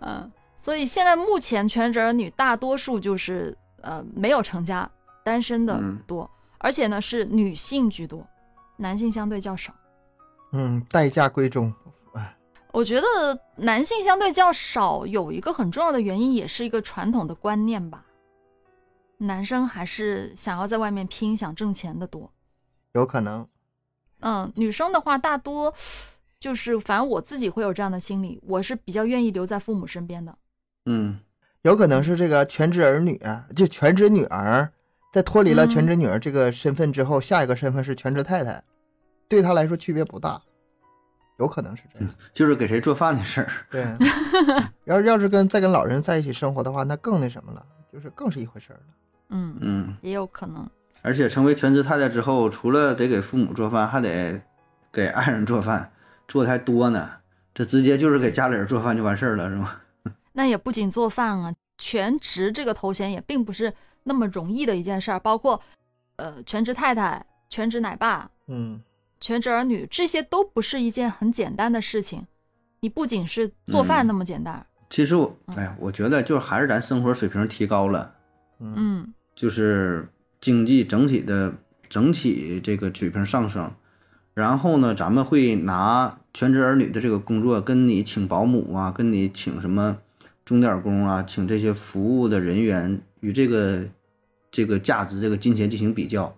[0.00, 4.90] 嗯，所以现在目前全职儿女大多数就是呃没有成家，
[5.22, 8.26] 单身的嗯多，而且呢是女性居多，
[8.76, 9.72] 男性相对较少。
[10.52, 11.74] 嗯，待嫁闺中，
[12.14, 12.34] 哎，
[12.72, 13.06] 我觉得
[13.56, 18.04] 男性相对较少，有一个很重要的原因，也是一个传统的观念吧。
[19.26, 22.32] 男生还是想要在外面拼、想挣钱的多。
[22.92, 23.46] 有可能，
[24.20, 25.74] 嗯，女生的话，大多
[26.38, 30.36] 就是反正我自己会有这样的心理，我是比较愿意留在父母身边的。
[30.86, 31.18] 嗯
[31.62, 34.70] 有可能是这个全职儿女啊，就全职女儿，
[35.12, 38.62] 在脱离了嗯全职女儿这个身份之后，下一个身份是全职太太，
[39.26, 40.40] 对她来说区别不大，
[41.38, 42.14] 有可能是这样。
[42.34, 43.86] 就是给谁做饭的事儿，对，
[44.84, 48.82] 要要是跟再跟老人在一起生活的话，那更那什么了，就是更是一回事儿了。
[49.28, 50.68] 嗯，嗯，也有可能。
[51.02, 54.42] 而且成为全职太太之后，除了得给父母做饭，还得
[54.92, 55.92] 给爱人做饭，
[56.26, 57.10] 做的还多呢，
[57.52, 59.80] 这直接就是给家里人做饭就完事儿了，是吗？
[60.32, 63.72] 那也不仅做饭啊，全职这个头衔也并不是
[64.04, 65.60] 那么容易的一件事儿，包括
[66.16, 68.80] 呃全职太太、全职奶爸、嗯。
[69.20, 72.26] 全职儿女，这些都不是一件很简单的事情。
[72.80, 74.08] 你不仅是做饭嗯。
[74.08, 78.14] 那么简单，其实我，哎呀，我觉得就是还是咱生活水平提高了，
[78.58, 78.74] 嗯。
[78.76, 80.08] 嗯就是
[80.40, 81.54] 经济整体的
[81.88, 83.72] 整体这个水平上升，
[84.34, 89.98] 然后呢，咱们会拿全职儿女的这个工作跟你请保姆啊，跟你请什么
[90.44, 93.84] 钟点工啊，请这些服务的人员与这个
[94.50, 96.36] 这个价值、这个金钱进行比较。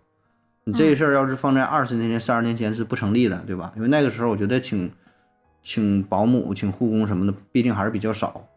[0.65, 3.73] 你这事儿要是放在二十年前、三十年前是不成立的，对吧？
[3.77, 4.91] 因为那个时候我觉得请
[5.63, 8.49] 请保姆、请护工什么的，毕竟还是比较少。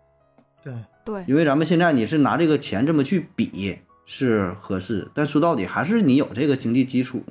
[0.64, 0.74] 对，
[1.06, 7.22] 对，因为咱们现在你是拿这个钱这么去比是合适，但说到底还是你有这个经济基础，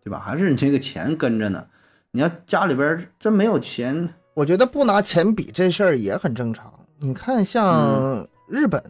[0.00, 0.20] 对吧？
[0.20, 1.66] 还是你这个钱跟着呢。
[2.12, 6.72] 你要家里边真没有钱，我觉得不拿钱比这事儿也很正常。
[7.00, 8.80] 你看，像日本、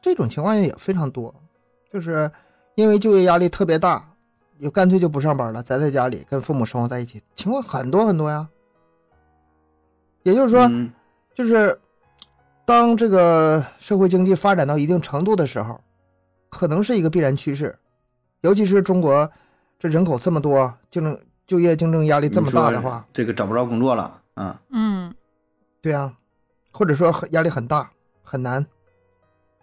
[0.00, 1.34] 这种情况也非常多，
[1.92, 2.30] 就是
[2.76, 4.08] 因为就业压力特别大，
[4.58, 8.48] 就干脆就不上班了，宅在家里跟父母生活在一起，情况很多很多呀。
[10.22, 10.90] 也就是说，嗯
[11.34, 11.78] 就是
[12.64, 15.78] 当这个社会经济发展到一定程度的时候，
[16.48, 17.76] 可能是一个必然趋势。
[18.42, 19.30] 尤其是中国
[19.78, 24.60] 这人口这么多，竞争就业竞争压力这么大的话，，这个找不着工作了啊。
[24.70, 25.12] 嗯，
[25.80, 26.12] 对啊、
[26.70, 27.90] 或者说很压力很大
[28.22, 28.64] 很难，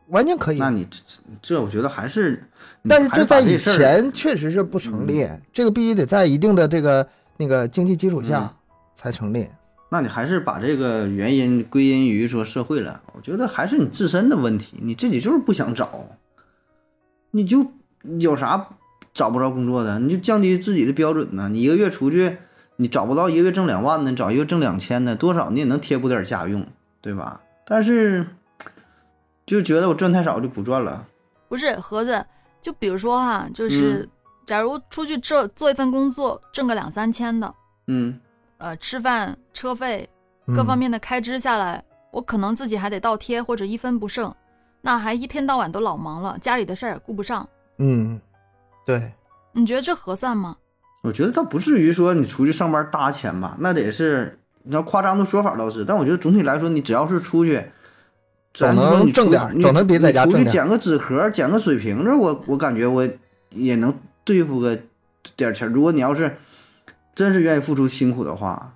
[0.08, 0.60] 完全可以。
[0.60, 1.00] 那你这
[1.42, 2.44] 这，我觉得还是，
[2.88, 8.50] 但是这在以前确实是不成立，这个必须得在一定的这个那个经济基础下嗯
[8.96, 9.48] 才成立。
[9.90, 13.02] 那你还是把这个原因归因于说社会了。
[13.14, 16.04] 我觉得还是你自身的问题，你自己就是不想找，
[17.36, 17.66] 你就
[18.20, 18.70] 有啥
[19.12, 21.50] 找不着工作的，你就降低自己的标准呢。
[21.50, 22.38] 你一个月出去，
[22.76, 26.64] 你找不到一个月挣两万的，找一个挣两千的，多少你也能贴补点家用，
[27.02, 27.42] 对吧？
[27.66, 28.28] 但是
[29.46, 31.08] 就觉得我赚太少就不赚了，
[31.48, 32.24] 不是盒子，
[32.62, 34.10] 就比如说哈，就是嗯
[34.46, 37.54] 假如出去这做一份工作，挣个两三千的，
[37.88, 38.20] 嗯
[38.58, 40.08] 呃，吃饭、车费
[40.48, 44.34] 各嗯方面的开支下来，我可能自己还得倒贴或者一分不剩，
[44.86, 47.48] 那还一天到晚都老忙了，家里的事儿也顾不上。
[47.78, 48.20] 嗯，
[48.86, 49.14] 对，
[49.54, 50.58] 你觉得这合算吗？
[51.04, 57.64] 我觉得倒不至于说你出去上班搭钱吧，那得是你要夸张的说法倒是，但我觉得总体来说，你只要是出去，
[58.54, 63.08] 咱能挣点你总能别在家你出去挣点儿捡个纸壳，捡个水瓶子，我我感觉我
[63.52, 64.78] 也能对付个
[65.38, 65.68] 点儿钱。
[65.70, 66.36] 如果你要是
[67.16, 68.74] 真是愿意付出辛苦的话，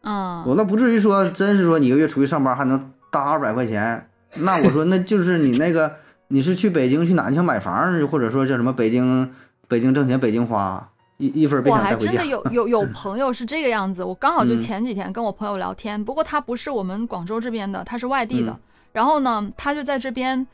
[0.00, 4.08] 嗯，我倒不至于说真是说你一个月出去上班还能搭二百块钱，
[4.40, 5.94] 那我说那就是你那个
[6.28, 7.28] 你是去北京去哪？
[7.28, 9.30] 你想买房，或者说叫什么北京
[9.68, 12.24] 北京挣钱北京花，一一分别我还真的。
[12.24, 14.56] 有有有朋友是这个样子，我刚好就嗯。
[14.56, 18.52] 前几天跟我朋友聊天，不过他不是我们广州这边的，他是外地的。
[18.52, 18.60] 嗯。
[18.92, 20.46] 然后呢，他就在这边，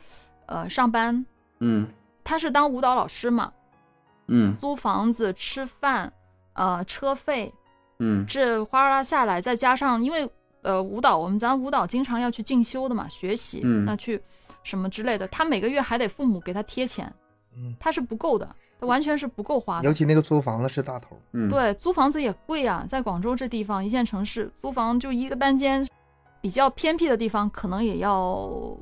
[0.47, 1.25] 呃，上班，
[1.61, 1.87] 嗯。
[2.25, 3.53] 他是当舞蹈老师嘛，
[4.27, 4.55] 嗯。
[4.61, 6.12] 租房子、吃饭，
[6.55, 7.53] 呃，车费，
[8.01, 8.25] 嗯。
[8.27, 10.29] 这哗啦啦下来，再加上因为
[10.62, 13.85] 呃舞蹈，我们咱舞蹈经常要去进修的嘛，学习，嗯。
[13.85, 14.21] 那去
[14.62, 17.12] 什么之类的，他每个月还得父母给他贴钱，
[17.57, 18.49] 嗯，他是不够的，
[18.81, 19.88] 他完全是不够花的。
[19.88, 19.92] 尤。
[19.92, 25.87] 其那个租房子是大头，嗯，对，租房子也贵啊，在广州这地方一线城市，租房就一个单间，
[26.40, 28.77] 比较偏僻的地方可能也要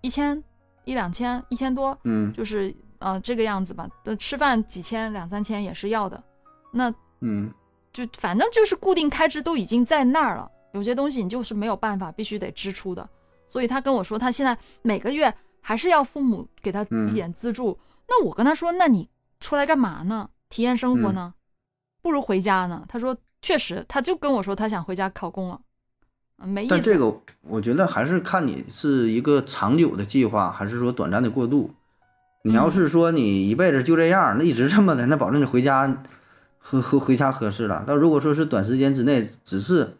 [0.00, 0.42] 一千、
[0.84, 2.32] 一两千、一千多，嗯。
[2.32, 3.88] 就是呃这个样子吧。
[4.04, 6.22] 呃，吃饭几千、两三千也是要的，
[6.72, 7.52] 那嗯。
[7.92, 13.08] 就反正就是固定开支都已经在那儿了，有些东西你就是没有办法，必须得支出的。
[13.48, 17.78] 所以他跟我说，他现在每个月还是要父母给他嗯一点资助。
[18.08, 19.08] 那我跟他说，那你
[19.40, 20.28] 出来干嘛呢？
[20.48, 21.34] 体验生活呢？
[22.02, 22.84] 不如回家呢。
[22.88, 25.60] 他说，确实，他就跟我说他想回家考公了，
[26.38, 26.74] 嗯没意思。
[26.74, 31.70] 但这个我觉得还是看你是一个长久的计划，还是说短暂的过渡。
[32.42, 36.04] 你要嗯是说你一辈子就这样，那一直这么的，那保证你回家
[36.58, 37.84] 回回回家合适了。
[37.86, 39.96] 但如果说是短时间之内，只是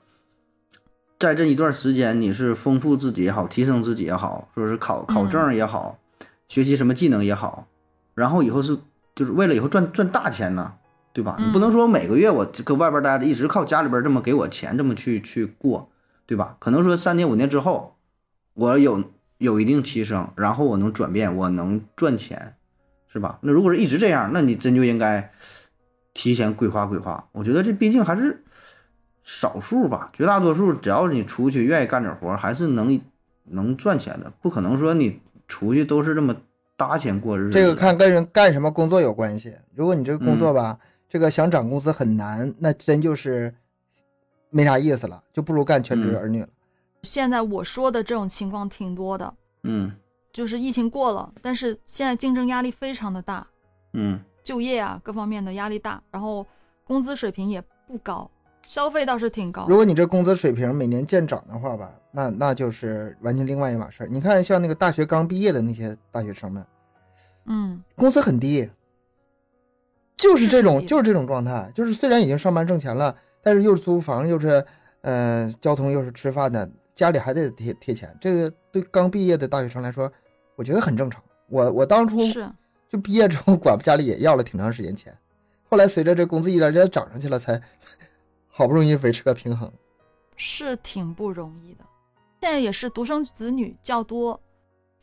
[1.20, 5.98] 在这一段时间，你是丰富自己也好，提升自己也好，说是考考嗯证也好，
[6.48, 7.68] 学习什么技能也好，
[8.14, 8.78] 然后以后是
[9.14, 10.72] 就是为了以后赚赚大钱呢，
[11.12, 11.36] 对吧？
[11.38, 15.90] 你不嗯能说每个月我搁外边待着，一直靠家里边这么给我钱，这么去去过，
[16.24, 16.56] 对吧？
[16.58, 17.96] 可能说三年五年之后，
[18.54, 19.04] 我有
[19.36, 22.54] 有一定提升，然后我能转变，我能赚钱，
[23.08, 23.38] 是吧？
[23.42, 25.30] 那如果是一直这样，那你真就应该
[26.14, 27.28] 提前规划规划。
[27.32, 28.42] 我觉得这毕竟还是
[29.22, 33.00] 少数吧，绝大多数只要是你出去愿意干点活，还是能
[33.44, 36.34] 能赚钱的，不可能说你出去都是这么
[36.76, 37.50] 搭钱过日子。
[37.50, 39.54] 这个看跟人干什么工作有关系。
[39.74, 40.78] 如果你这个工嗯作吧，
[41.08, 43.54] 这个想涨工资很难，那真就是
[44.50, 46.48] 没啥意思了，就不如干全职嗯儿女了。
[47.02, 49.92] 现在我说的这种情况挺多的，嗯
[50.32, 53.46] 就是疫情过了，但是现在竞争压力非常的大，
[53.92, 56.46] 嗯就业啊各方面的压力大，然后
[56.84, 58.30] 工资水平也不高，
[58.62, 59.76] 消费倒是挺高如。
[59.76, 64.06] 果你这工资水平每年见涨的话吧，那那就是完全另外一码事儿。
[64.08, 66.66] 你看，像那个大学刚毕业的那些大学生们，
[67.46, 68.68] 嗯，工资很低，
[70.16, 74.64] 就是这种就是这种状态，就是虽然已经上班挣钱了，但是又是租房又是
[75.00, 78.14] 呃交通又是吃饭的，家里还得贴贴钱。
[78.20, 80.12] 这个对刚毕业的大学生来说，
[80.56, 81.22] 我觉得很正常。
[81.48, 82.48] 我我当初是，
[82.88, 85.16] 就毕业之后管家里也要了挺长时间钱，
[85.68, 87.60] 后来随着这工资一点点涨上去了，才
[88.50, 89.72] 好不容易维持个平衡。
[90.36, 91.84] 是挺不容易的。
[92.40, 94.40] 现在也是独生子女较多，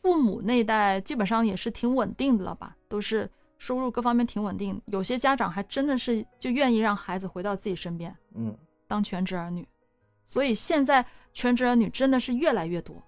[0.02, 4.80] 父母那代基本上也是挺稳定的了吧，都是收入各方面挺稳定。
[4.86, 8.56] 有些家长还真的是就愿意让孩子回到自己身边嗯，
[8.88, 9.66] 当全职儿女，
[10.26, 13.00] 所以现在全职儿女真的是越来越多。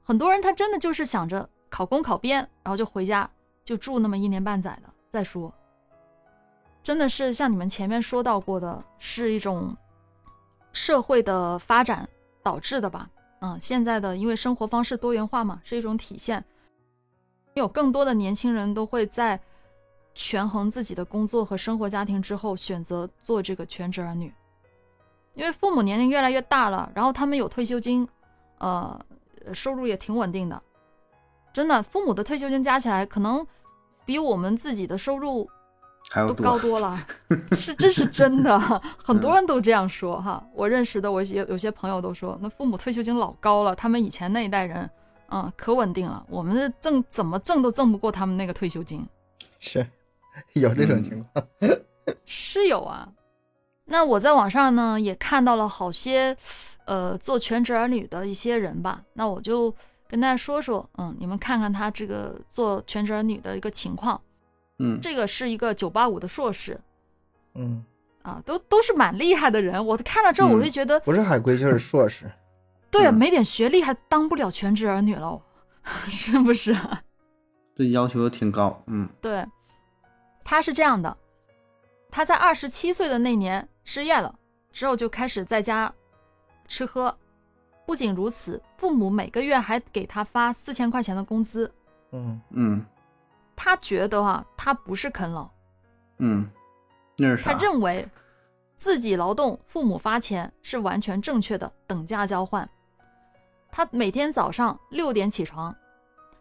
[0.00, 3.28] 很多人他真的就是想着考公考编，然后就回家
[3.64, 5.52] 就住那么一年半载的再说。
[6.82, 9.76] 真的是像你们前面说到过的，是一种
[10.72, 12.08] 社会的发展
[12.42, 13.08] 导致的吧？
[13.40, 16.44] 嗯，现在的因为生活方式多元化嘛，是一种体现。
[17.54, 19.38] 有更多的年轻人都会在
[20.14, 24.32] 权衡自己的工作和生活家庭之后，选择做这个全职儿女。
[25.34, 28.06] 因为父母年龄越来越大了，然后他们有退休金，
[28.58, 28.98] 呃，
[29.52, 30.62] 收入也挺稳定的。
[31.52, 33.46] 真的，父母的退休金加起来可能
[34.04, 35.48] 比我们自己的收入
[36.10, 36.98] 还要多高多了，
[37.52, 38.58] 是这是真的，
[39.02, 40.44] 很多人都这样说哈。
[40.52, 44.88] 我认识的我有有些朋友都说，那父母退休金老高了，他们以前那一代人，
[45.30, 49.06] 嗯，可稳定了，我们的挣怎么挣都挣不过他们那个退休金，
[49.58, 49.86] 是
[50.52, 51.46] 有这种嗯情况。
[52.26, 53.08] 是有啊。
[53.84, 56.36] 那我在网上呢也看到了好些，
[56.84, 59.74] 呃，做全职儿女的一些人吧，那我就
[60.08, 64.20] 跟大家说说，嗯，你们看看他这个做全职儿女的一个情况。
[64.78, 66.80] 嗯这个是一个九八五的硕士，
[67.54, 67.84] 嗯，
[68.22, 69.84] 啊，都都是蛮厉害的人。
[69.84, 72.30] 我看了之后，我嗯就觉得，不是海归就是硕士。
[72.90, 75.40] 对啊，嗯没点学历还当不了全职儿女了，
[76.08, 76.74] 是不是？
[77.74, 78.82] 这要求挺高。
[78.86, 79.46] 嗯对，
[80.44, 81.16] 他是这样的，
[82.10, 84.34] 他在二十七岁的那年失业了，
[84.72, 85.92] 之后就开始在家
[86.68, 87.16] 吃喝。
[87.84, 91.70] 不仅如此，父母每个月还给他发四千块钱的工资。
[92.12, 92.86] 嗯嗯
[93.56, 95.48] 他觉得啊，他不是啃老，
[96.18, 96.48] 嗯，
[97.18, 97.52] 那是他？
[97.54, 98.08] 认为
[98.76, 102.68] 自己劳动，父母发钱是完全正确的，等价交换。
[103.70, 105.74] 他每天早上六点起床，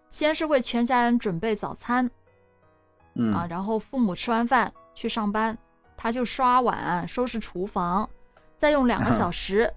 [0.10, 2.10] 先是为全家人准备早餐
[3.14, 5.58] 嗯啊，然后父母吃完饭去上班，
[5.96, 8.10] 他就刷碗、收拾厨房，
[8.58, 9.72] 再用两个小时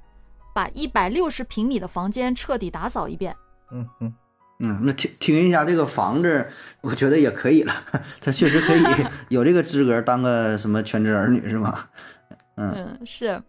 [0.54, 3.36] 把一百六十平米的房间彻底打扫一遍。
[3.70, 4.14] 嗯嗯，
[4.60, 6.48] 嗯，那听听一下这个房子，
[6.80, 7.72] 我觉得也可以了，
[8.20, 8.82] 他确实可以
[9.28, 11.88] 有这个资格当个什么全职儿女是吗？
[12.56, 13.42] 嗯嗯，是。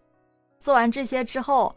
[0.58, 1.76] 做完这些之后，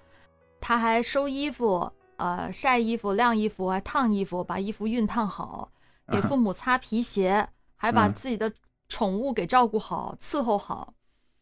[0.60, 5.72] 他还收衣服、呃晒衣服、晾衣服、还烫衣服，把衣服熨烫好，
[6.12, 8.52] 给父母擦皮鞋，还把嗯自己的
[8.88, 10.96] 宠物给照顾好、伺候好。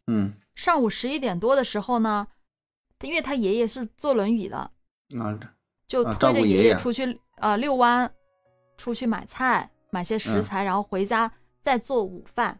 [0.08, 2.28] 嗯上午十一点多的时候呢，
[3.02, 5.40] 因为他爷爷是坐轮椅的，啊
[5.88, 8.10] 就推着爷顾爷爷爷出去呃遛弯，
[8.78, 11.32] 出去买菜，买些食嗯材，然后回家
[11.62, 12.58] 再做午饭。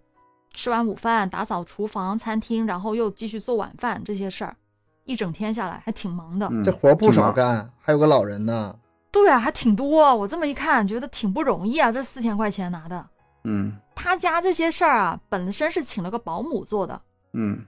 [0.54, 4.56] 吃完午饭，打扫厨房、餐厅，然后又继续做晚饭，这些事儿，
[5.04, 6.48] 一整天下来还挺忙的。
[6.52, 7.12] 嗯，这活不。
[7.12, 8.76] 少干，还有个老人呢。
[9.12, 10.16] 对啊，还挺多。
[10.16, 13.08] 我这么一看，觉得挺不容易啊，这四千块钱拿的。
[13.44, 17.00] 嗯他家这些事儿啊，本身是请了个保姆做的。
[17.34, 17.64] 嗯，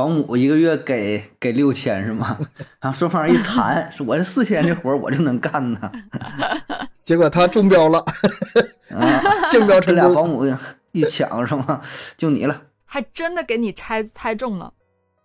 [0.00, 2.38] 保姆一个月给给六千是吗？
[2.80, 5.92] 然后双方一谈，说我这四千这活儿我就能干呢。
[7.04, 7.98] 结果他中标了，
[8.96, 9.20] 啊，
[9.50, 9.96] 竞标这成。
[9.96, 10.46] 俩保姆
[10.92, 11.82] 一抢是吗？
[12.16, 12.62] 就你了。
[12.86, 14.72] 还真的给你猜猜中了。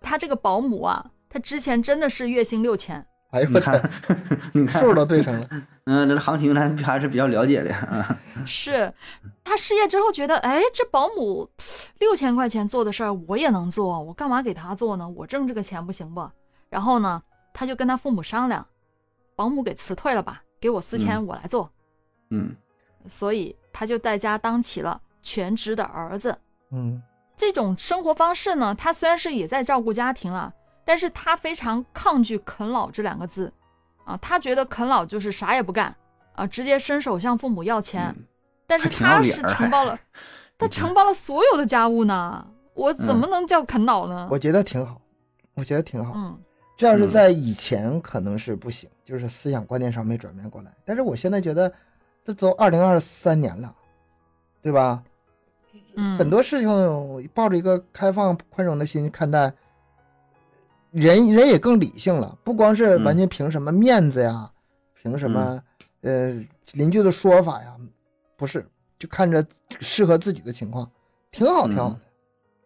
[0.02, 3.06] 他这个保姆啊，他之前真的是月薪六千。
[3.32, 4.18] 哎呦我你看天，，
[4.52, 5.48] 你看，数都对上了。
[5.86, 8.18] 嗯，这行情咱还是比较了解的啊。
[8.46, 8.92] 是
[9.44, 11.50] 他失业之后觉得，哎，这保姆
[12.00, 15.08] 六千块钱做的事儿我也能做，我干嘛给他做呢？
[15.08, 16.28] 我挣这个钱不行不？
[16.70, 17.22] 然后呢，
[17.54, 18.66] 他就跟他父母商量，
[19.36, 21.72] 保姆给辞退了吧，给我四千，嗯我来做。
[22.32, 22.56] 嗯
[23.08, 26.36] 所以他就在家当起了全职的儿子。
[26.72, 27.00] 嗯，
[27.36, 30.52] 这种生活方式呢，他虽然是也在照顾家庭了，
[30.84, 33.54] 但是他非常抗拒啃老这两个字，
[34.06, 35.94] 啊，他觉得啃老就是啥也不干，
[36.36, 38.16] 啊，直接伸手向父母要钱。
[38.18, 38.24] 嗯
[38.68, 39.96] 但是他是承包了，
[40.58, 44.28] 他 承包了所有的家务呢，我怎么能叫啃老呢？
[44.32, 45.00] 我觉得挺好，
[45.54, 46.14] 我觉得挺好。
[46.16, 46.36] 嗯
[46.76, 50.74] 这要是嗯在以前可能是不行，就是思想观念上没转变过来。
[50.84, 51.72] 但是我现在觉得，
[52.24, 53.72] 这都二零二三年了，
[54.64, 55.04] 对吧？
[55.96, 59.54] 嗯，很多事情抱着一个开放宽容的心看待，
[60.96, 64.50] 人人也更理性了，不光是完全凭什么面子呀，
[65.02, 65.62] 凭什么
[66.02, 66.34] 呃
[66.72, 67.76] 邻居的说法呀，
[68.38, 68.66] 不是，
[68.98, 69.46] 就看着
[69.82, 70.90] 适合自己的情况，
[71.32, 72.00] 挺好挺好的。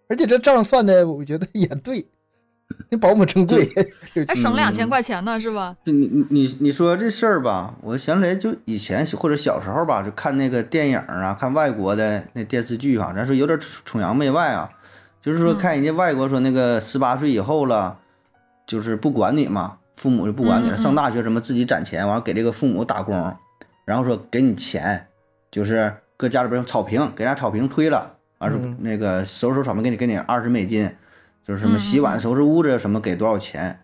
[0.07, 2.05] 而且这账算的，我觉得也对，
[2.89, 3.67] 那保姆真贵，
[4.27, 5.75] 还省两千嗯块钱呢，是吧？
[5.85, 14.69] 你你你你说这事儿吧，我想起来就以前或者小时候吧，就看那个电影啊，看外国的那电视剧哈、咱说有点崇洋媚外啊，
[15.19, 15.57] 就是说嗯。
[15.57, 17.99] 看人家外国说那个十八岁以后了，
[18.69, 23.35] 就是不管你嘛，父母就不管你了，上大学什么自己攒钱，完了给这个父母打工，
[23.83, 25.07] 然后说给你钱，
[25.49, 28.77] 就是搁家里边草坪给人家草坪推了，完了嗯。
[28.81, 30.87] 那个收拾收拾草坪给你给你二十美金，
[31.43, 32.19] 就是什么嗯洗碗嗯。
[32.19, 33.79] 收拾屋子什么给多少钱。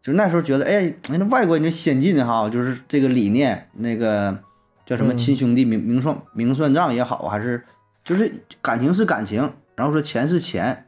[0.00, 4.38] 就那时候觉得，哎，那外国人就先进哈，就是这个理念，那个
[4.86, 5.18] 叫什么嗯。
[5.18, 7.64] 亲兄弟明明算明算账也好，还是
[8.04, 10.86] 就是感情是感情，然后说钱是钱，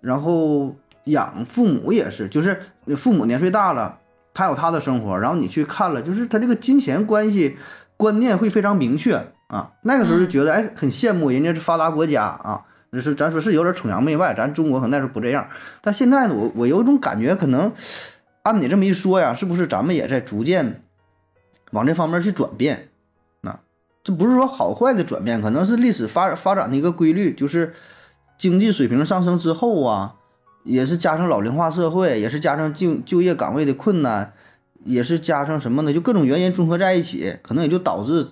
[0.00, 0.74] 然后
[1.06, 2.62] 养父母也是，就是
[2.96, 3.98] 父母年岁大了，
[4.32, 7.56] 他有他的生活，然后你去看了，就是他这个金钱关系
[7.96, 9.14] 观念会非常明确
[9.48, 9.72] 啊。
[9.82, 12.62] 那个时候就觉得，哎，很羡慕人家是发达国家啊。
[12.92, 15.46] 就是咱说是有点崇洋媚外，咱中国可能那时候不这样，
[15.82, 17.70] 但现在呢，我我有一种感觉，可能
[18.42, 20.82] 按你这么一说呀，是不是咱们也在逐渐
[21.72, 22.88] 往这方面去转变？
[23.42, 23.60] 啊，
[24.02, 27.74] 这不是说好坏的转变，可能是历史发发展的一个规律，就是
[28.38, 30.14] 经济水平上升之后啊，
[30.66, 34.32] 也是加上老龄化社会，也是加上就就业岗位的困难，
[34.84, 35.92] 也是加上什么呢？
[35.92, 38.26] 就各种原因综合在一起，可能也就导致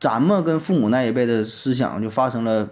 [0.00, 2.68] 咱们跟父母那一辈的思想就发生了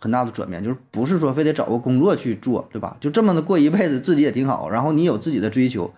[0.00, 2.96] 很大的转变，就是不是说非得找个工作去做，对吧？
[2.98, 5.92] 就这么的过一辈子，自己也挺好，然后你有自己的追求，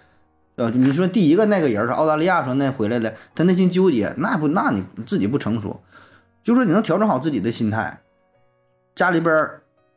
[0.56, 5.80] 呃，你说第一个那个人是澳大利亚说那回来的，他内心纠结，那不那你自己不成熟，
[6.42, 8.00] 就说你能调整好自己的心态，
[8.96, 9.48] 家里边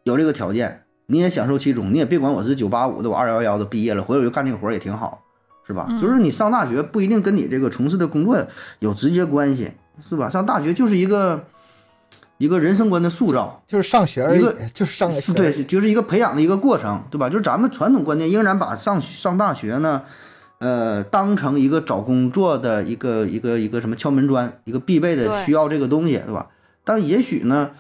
[0.04, 5.24] 有这个条件，你也享受其中，你也别管我是九八五的，我二幺幺的毕业了，回来我就干这个活儿也挺好，
[5.66, 5.88] 是吧？
[5.90, 8.38] 嗯就是你上大学不一定跟你这个从事的工作
[8.78, 9.72] 有直接关系，
[10.08, 10.30] 是吧？
[10.30, 11.44] 上大学就是一个
[12.38, 15.34] 一个人生观的塑造，就是上学而已一个，就是上学。
[15.34, 17.28] 对，就是一个培养的一个过程，对吧？
[17.28, 20.04] 就是咱们传统观念仍然把上上大学呢，
[20.60, 26.48] 呃，当成一个找工作的一个一个一个什么敲门砖，一个必备的需要这个东西，对吧？
[26.86, 27.72] 但也许呢，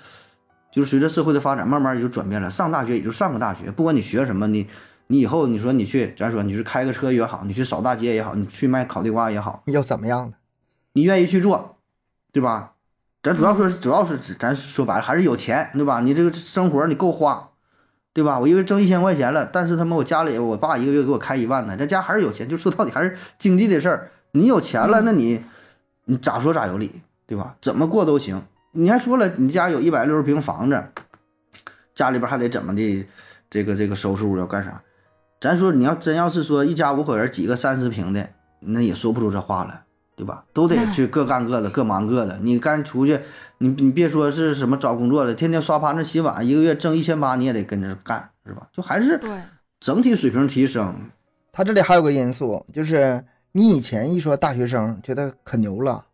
[0.71, 2.49] 就是随着社会的发展，慢慢也就转变了。
[2.49, 4.67] 上大学也就上个大学，不管你学什么，你
[5.07, 10.37] 你以后你说你去，咱说你是开个车也好，你去扫大街也好，你去卖烤地瓜也好，要怎么样的？
[10.93, 11.77] 你愿意去做，
[12.31, 12.73] 对吧？
[13.21, 15.99] 咱主要说，主要是咱说白了还是有钱，对吧？
[16.01, 17.49] 你这个生活你够花，
[18.13, 18.39] 对吧？
[18.39, 22.47] 我一个月挣一千块钱了，但是他妈我家里我爸一个月给我开一万呢，咱家还是有钱。
[22.47, 24.11] 就说到底还是经济的事儿。
[24.31, 25.43] 你有钱了，那你
[26.05, 27.55] 你咋说咋有理，对吧？
[27.61, 28.43] 怎么过都行。
[28.71, 30.83] 你还说了，你家有一百六十平房子，
[31.95, 33.07] 家里边还得怎么的？
[33.49, 34.81] 这个这个收拾屋要干啥？
[35.41, 39.81] 咱说你要真要是说一家五口人几个三十平的，那也说不出这话来，
[40.15, 40.45] 对吧？
[40.53, 42.37] 都得去各干各的，各忙各的。
[42.43, 43.19] 你干出去，
[43.57, 48.67] 你你别说是什么找工作的，天天刷盘子洗碗，一个月挣一千八，你也得跟着干，是吧？
[48.71, 49.41] 就还是对，
[49.79, 50.93] 整体水平提升。
[51.51, 56.05] 他这里还有个因素，就是你以前一说大学生，觉得可牛了，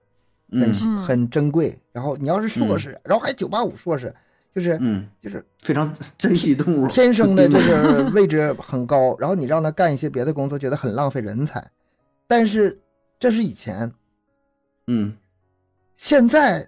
[0.52, 1.78] 很很珍贵。
[1.92, 4.14] 然后你要是硕士，然后还九八五硕士，
[4.54, 11.66] 就是嗯，就是非常珍惜动物，天生的就是 位置很高，然后你让他干一些别的工作，觉得很浪费人才。
[12.28, 12.80] 但是
[13.20, 13.92] 这是以前，
[14.88, 15.16] 嗯
[15.96, 16.68] 现在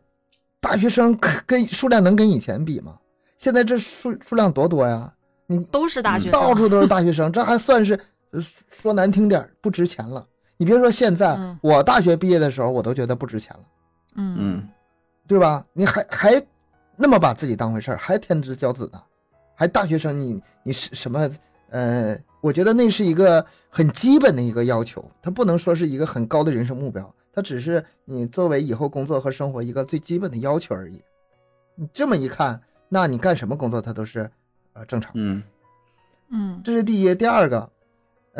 [0.61, 2.97] 大学生跟数量能跟以前比吗？
[3.37, 5.13] 现在这数数量多多呀，
[5.45, 7.99] 你都是大学生，到处都是 大学生，这还算是
[8.31, 10.25] 呃说难听点不值钱了。
[10.57, 13.63] 你别说现在，嗯我大学毕业的时候我都觉得不值钱了，
[14.15, 14.69] 嗯嗯
[15.27, 15.65] 对吧？
[15.73, 16.43] 你还还
[16.95, 19.01] 那么把自己当回事儿，还天之骄子呢，
[19.55, 21.29] 还大学生你你是什么？
[21.69, 31.01] 呃，我觉得那是一个很基本的一个要求，它不能说是一个很高的人生目标，它只是你作为以后工作和生活一个最基本的要求而已。
[31.75, 34.31] 你这么一看，那你干什么工作它都是
[34.73, 35.11] 呃正常
[36.29, 37.69] 嗯这是第一，第二个，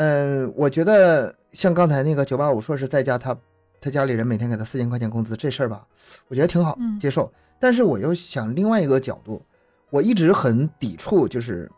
[0.00, 3.36] 嗯，我觉得像刚才那个九八五硕士在家，他
[3.80, 5.84] 他家里人每天给他四千块钱工资这事儿吧，
[6.28, 7.30] 我觉得挺好嗯接受。
[7.58, 9.42] 但是我又想另外一个角度，
[9.90, 11.68] 我一直很抵触，就是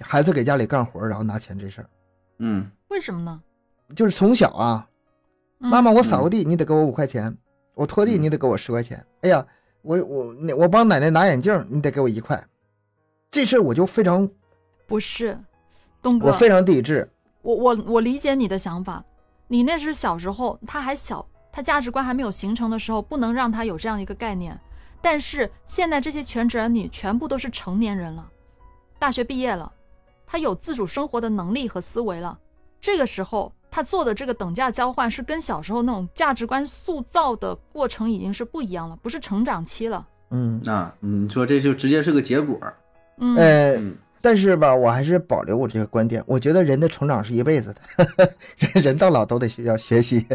[0.00, 1.90] 孩子给家里干活然后拿钱这事儿。
[2.38, 3.38] 嗯为什么呢？
[3.94, 4.88] 就是从小啊，
[5.60, 7.36] 嗯妈妈我扫个地你得给我五块钱，
[7.74, 9.04] 我拖地嗯你得给我十块钱。
[9.20, 9.46] 哎呀，
[9.82, 12.42] 我我那我帮奶奶拿眼镜你得给我一块，
[13.30, 14.26] 这事儿我就非常
[14.86, 15.38] 不是，
[16.00, 17.06] 东哥，我非常抵制。
[17.48, 19.02] 我我我理解你的想法，
[19.46, 24.58] 你那是小时候他还小，他价值观还没有形成的时候，不能让他有这样一个概念。
[25.00, 28.28] 但是现在这些全职儿女全部都是成年人了，
[28.98, 29.72] 大学毕业了，
[30.26, 32.38] 他有自主生活的能力和思维了。
[32.82, 40.06] 这个时候他做的这个等价交换是跟小时候那种价值观塑造的过程已经是不一样了，不是成长期了。
[40.32, 42.60] 嗯，啊，你说这就直接是个结果。
[43.16, 46.22] 嗯，呃，嗯但是吧，我还是保留我这个观点。
[46.26, 50.26] 我觉得人的成长是一辈子的， 人人到老都得需要学习。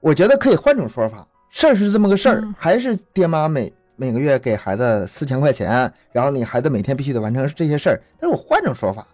[0.00, 8.02] 我觉得可以换种说法，事儿是这么个事儿，嗯还是爹妈每每个月给孩子四千块钱，然后你孩子每天必须得完成这些事儿。
[8.18, 9.06] 但是我换种说法，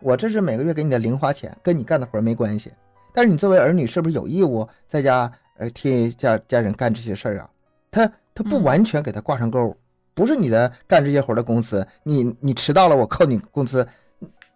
[0.00, 2.72] 我这是每个月给你的零花钱，跟你干的活儿没关系。
[3.12, 7.50] 但是你作为儿女，是不是有义务在家呃替家家人干这些事儿啊？
[7.90, 9.74] 他他不嗯完全给他挂上钩，
[10.16, 13.86] 不是你的干这些活的工资，你你迟到了，我扣你工资，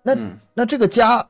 [0.03, 1.29] 那嗯，那这个家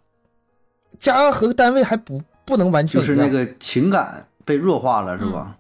[1.01, 3.17] 家和单位还不不能完全一样。
[3.17, 5.57] 就是那个情感被弱化了，是吧？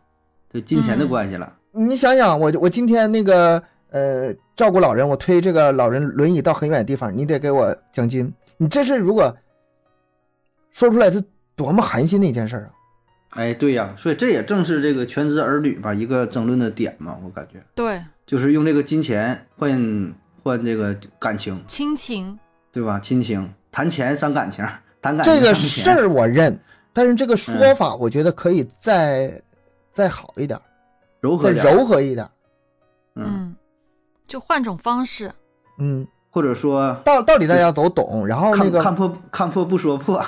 [0.52, 1.52] 对金钱的关系了。
[1.72, 3.60] 你想想，我我今天那个
[3.90, 8.32] 呃照顾老人，我推这个老人轮椅到很远的地方，你得给我奖金。
[8.56, 9.36] 你这是如果
[10.70, 11.20] 说出来是
[11.56, 12.70] 多么寒心的一件事儿啊！
[13.30, 22.38] 哎，对呀，所以这也正是这个全职儿女吧一个争论的点嘛，我感觉对，就是用这个金钱换换这个感情，亲情，
[22.72, 22.98] 对吧？
[22.98, 24.64] 亲情谈钱伤感情，
[25.00, 25.54] 谈感情这个。
[25.54, 26.58] 事儿我认，
[26.92, 29.40] 但是这个说法我觉得可以再
[29.92, 30.64] 再好一点，再
[31.20, 32.28] 柔和柔和一点。
[33.14, 33.56] 嗯，嗯，
[34.26, 35.30] 就换种方式。
[35.78, 40.24] 嗯，或者说道道理大家都懂，然后那个看看破看破不说破，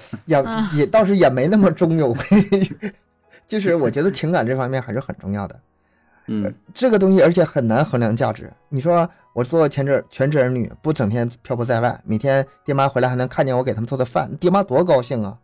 [0.26, 2.14] 也嗯也倒是也没那么中有，
[3.48, 5.58] 就是我觉得情感这方面还是很重要的。
[6.28, 8.50] 嗯这个东西，而且很难衡量价值。
[8.68, 15.36] 你说我做全职全职儿女，不整天漂泊在外，每天爹妈回来还能看见我给他们做的饭，爹妈多高兴啊！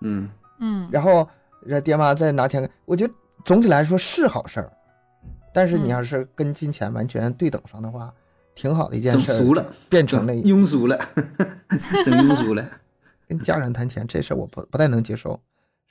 [0.00, 0.28] 嗯
[0.58, 1.28] 嗯，然后
[1.64, 3.12] 让爹妈再拿钱，我觉得
[3.44, 4.72] 总体来说是好事儿。
[5.52, 8.10] 但是你嗯要是跟金钱完全对等上的话，
[8.54, 9.38] 挺好的一件事儿。
[9.38, 10.98] 俗了，变成了庸俗了，
[12.04, 12.64] 真庸俗了。
[13.26, 15.40] 跟家人谈钱这事儿，我不不太能接受。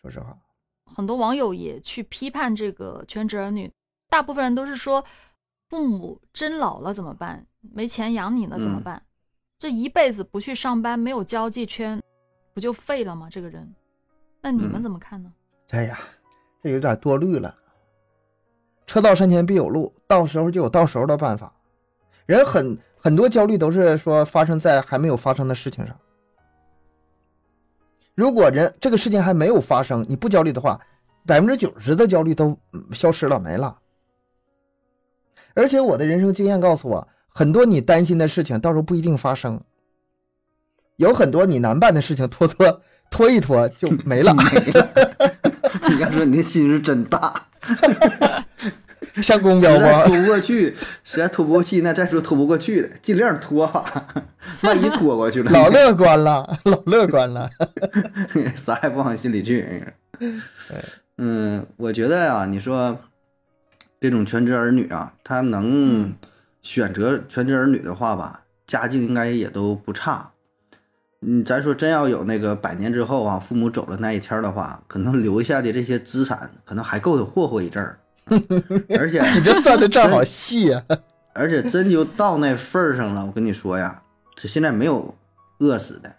[0.01, 0.37] 说实话，
[0.85, 3.71] 很多网友也去批判这个全职儿女，
[4.09, 5.03] 大部分人都是说，
[5.69, 7.45] 父母真老了怎么办？
[7.73, 9.03] 没钱养你了怎么嗯办？
[9.57, 12.01] 这一辈子不去上班，没有交际圈，
[12.53, 13.27] 不就废了吗？
[13.31, 13.73] 这个人，
[14.41, 15.31] 那你们嗯怎么看呢？
[15.69, 15.99] 哎呀，
[16.61, 17.55] 这有点多虑了。
[18.85, 21.51] 车到山前必有路，到时候就有到时候的办法。
[22.27, 25.99] 人很很多焦虑都是说发生在还没有发生的事情上。
[28.15, 30.79] 如果人这个事情还没有发生，你不焦虑的话，
[31.25, 32.57] 百分之九十的焦虑都
[32.93, 33.77] 消失了，没了。
[35.53, 39.61] 而且我的人生经验告诉我，很多你担心的事情到时候不一定发生，
[40.95, 44.33] 有很多你难办的事情拖拖 拖一拖就没了。
[44.35, 44.89] 没了。
[45.89, 47.47] 你要说你的心是真大，
[49.23, 50.03] 像公交吗？
[50.03, 54.05] 拖不过去，实在拖不过去，那再说拖不过去的，尽量拖吧，
[54.63, 57.49] 万一拖过去了， 老乐观了，老乐观了。
[58.55, 59.85] 啥也不往心里去。
[61.17, 62.99] 嗯，我觉得呀、你说
[64.01, 66.13] 这种全职儿女啊，他能
[66.61, 70.31] 选择全职儿女的话吧，家境应该也都不差。
[71.21, 77.97] 嗯，咱说真要有那个百年之后啊，父母走了那一天的话，可能留下的这些资产，可能还够霍霍一阵儿。
[78.97, 80.83] 而且你这算的账好细啊！
[81.33, 84.01] 而且真就到那份儿上了，我跟你说呀，
[84.35, 85.15] 这现在没有
[85.59, 86.11] 饿死的。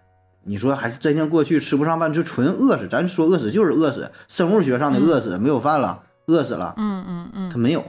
[0.48, 7.84] 你说还是真像过去吃不上饭就纯饿死，咱说饿死就是饿死，生物学上的饿死，没有饭了，饿死了，嗯嗯嗯，他没有。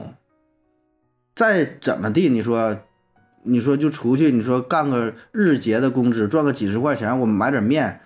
[1.36, 2.76] 再怎么地，你说，
[3.44, 8.00] 你说就出去，你说干个日结的工资，赚个几十块钱，我买点面，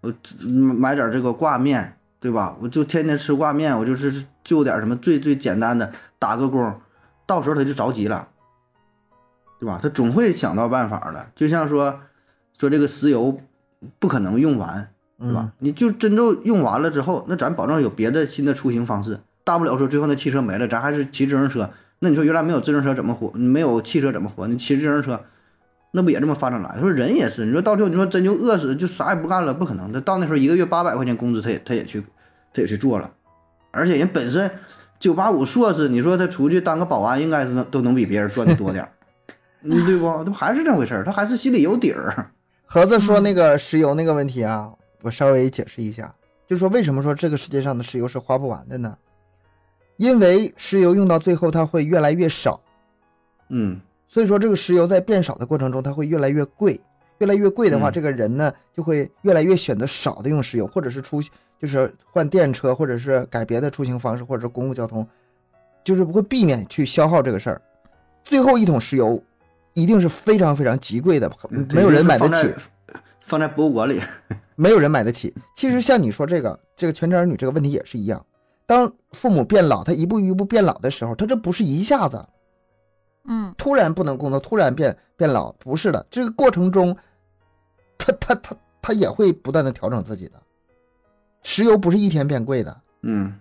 [0.00, 0.14] 我
[0.48, 2.56] 买点这个挂面，对吧？
[2.60, 6.80] 我就天天吃挂面，我就是就点什么最最简单的打个工，
[7.26, 8.26] 到时候他就着急了，
[9.60, 9.78] 对吧？
[9.82, 11.26] 他总会想到办法的。
[11.36, 12.00] 就像说
[12.58, 13.38] 说这个石油
[13.98, 15.42] 不可能用完，对吧？
[15.44, 21.70] 嗯，你就真正用完了之后，那咱保证有别的新的出行方式，大不了说最后那汽车没了，咱还是骑自行车。
[22.00, 23.30] 那你说原来没有自行车怎么活？
[23.38, 24.46] 没有汽车怎么活？
[24.48, 25.24] 你骑自行车，
[25.90, 26.78] 那不也这么发展来？
[26.78, 30.00] 说人也是，你说到最后你说真就饿死，就啥也不干了，不可能的。
[30.00, 32.02] 到那时候一个月八百块钱工资，他也他也去
[32.52, 33.10] 他也去做了，
[33.70, 34.50] 而且人本身
[34.98, 38.90] 九八五硕士，你说他出去当个保安，应该是能都能比别人赚的多点儿，
[39.62, 40.06] 嗯，对不？
[40.18, 42.30] 这不还是这回事儿，他还是心里有底儿。
[42.66, 44.70] 盒子说那个石油那个问题啊，
[45.02, 46.14] 我稍微解释一下，
[46.46, 48.96] 就是说为什么说这个世界上的石油是花不完的呢？
[49.96, 52.60] 因为石油用到最后它会越来越少，
[53.48, 56.80] 嗯所以说这个石油在变少的过程中，它会越来越贵，
[57.18, 61.20] 越来越贵的话，嗯这个人呢就会越来越选择少的用石油，或者是出
[61.60, 65.06] 就是换电车，或者是改别的出行方式，或者是公共交通，
[65.84, 67.60] 就是不会避免去消耗这个事儿。
[68.24, 69.22] 最后一桶石油
[69.74, 72.54] 一定是非常非常极贵的，嗯没有人买得起。
[73.20, 74.00] 放在博物馆里。
[74.56, 75.34] 没有人买得起。
[75.54, 78.24] 其实像你说这个这个全职儿女这个问题也是一样，
[78.66, 82.24] 当父母变老，他一步一步变老的时候，他这不是一下子
[83.28, 86.96] 嗯突然不能工作，突然变变老，不是的，这个过程中，
[87.98, 90.34] 他他他他也会不断的调整自己的。
[91.44, 93.32] 石油不是一天变贵的，嗯，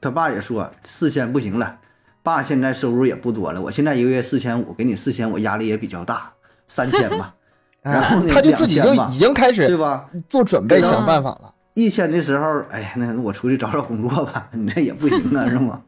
[0.00, 1.78] 他爸也说四千不行了，
[2.22, 6.32] 爸现在收入也不多了，我现在一个月四千五，给你四千，我压力也比较大，
[6.68, 7.34] 三千吧，
[7.82, 10.08] 然哎后，呢他就自己就已经开始对吧？
[10.28, 11.52] 做准备，想办法了。
[11.74, 15.82] 一千的时候，哎呀，那我出去找找工作吧， 你这也不行啊，是吗？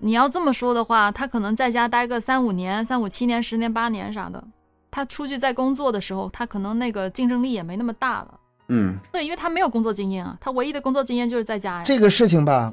[0.00, 4.42] 你要这么说的话，他可能在家待个三五年、三五七年、十年八年啥的，
[4.90, 8.40] 他出去在工作的时候，他可能那个竞争力也没那么大了。
[8.68, 11.82] 嗯，对，因为他没有工作经验啊，他唯一的工作经验就是在家呀。
[11.84, 12.72] 这个事情吧，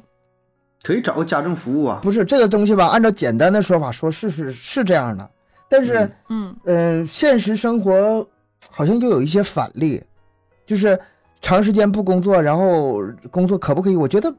[0.84, 2.00] 可以找个家政服务啊。
[2.04, 2.88] 不是这个东西吧？
[2.88, 5.30] 按照简单的说法说，是是是这样的，
[5.70, 6.00] 但是。
[6.30, 8.28] 嗯嗯嗯，现实生活
[8.70, 10.04] 好像又有一些反例，
[10.66, 11.00] 就是
[11.42, 13.02] 长时间不工作，然后
[13.32, 13.96] 工作可不可以？
[13.96, 14.34] 我觉得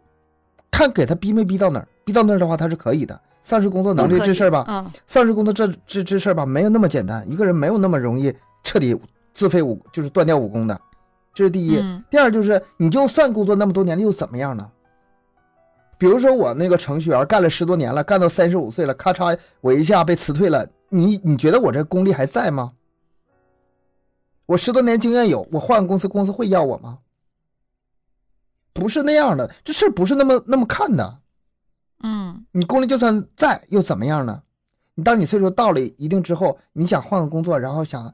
[0.77, 3.19] 看给他逼没逼到哪儿，逼到那儿的话他是可以的。
[3.43, 8.31] 丧失工作能力这事儿吧，嗯丧失工作这这这事儿吧，没有那么简单，一个人没有那么容易
[8.63, 8.95] 彻底
[9.33, 10.79] 自废武，就是断掉武功的，
[11.33, 11.79] 这是第一。
[11.79, 14.71] 嗯第二就是，你就算工作那么多年了，又怎么样呢？
[15.97, 22.73] 比如说我那个程序员干了十多年了，干到三十五岁了，咔嚓我一下被辞退了，你你觉得我这功力还在吗？
[24.45, 26.99] 我十多年经验有，我换个公司，公司会要我吗？
[28.77, 31.21] 不是那样的，这事儿不是那么那么看的。
[32.03, 34.43] 嗯你功力就算在，又怎么样呢？
[34.95, 38.13] 你当你岁数到了一定之后，你想换个工作，然后想，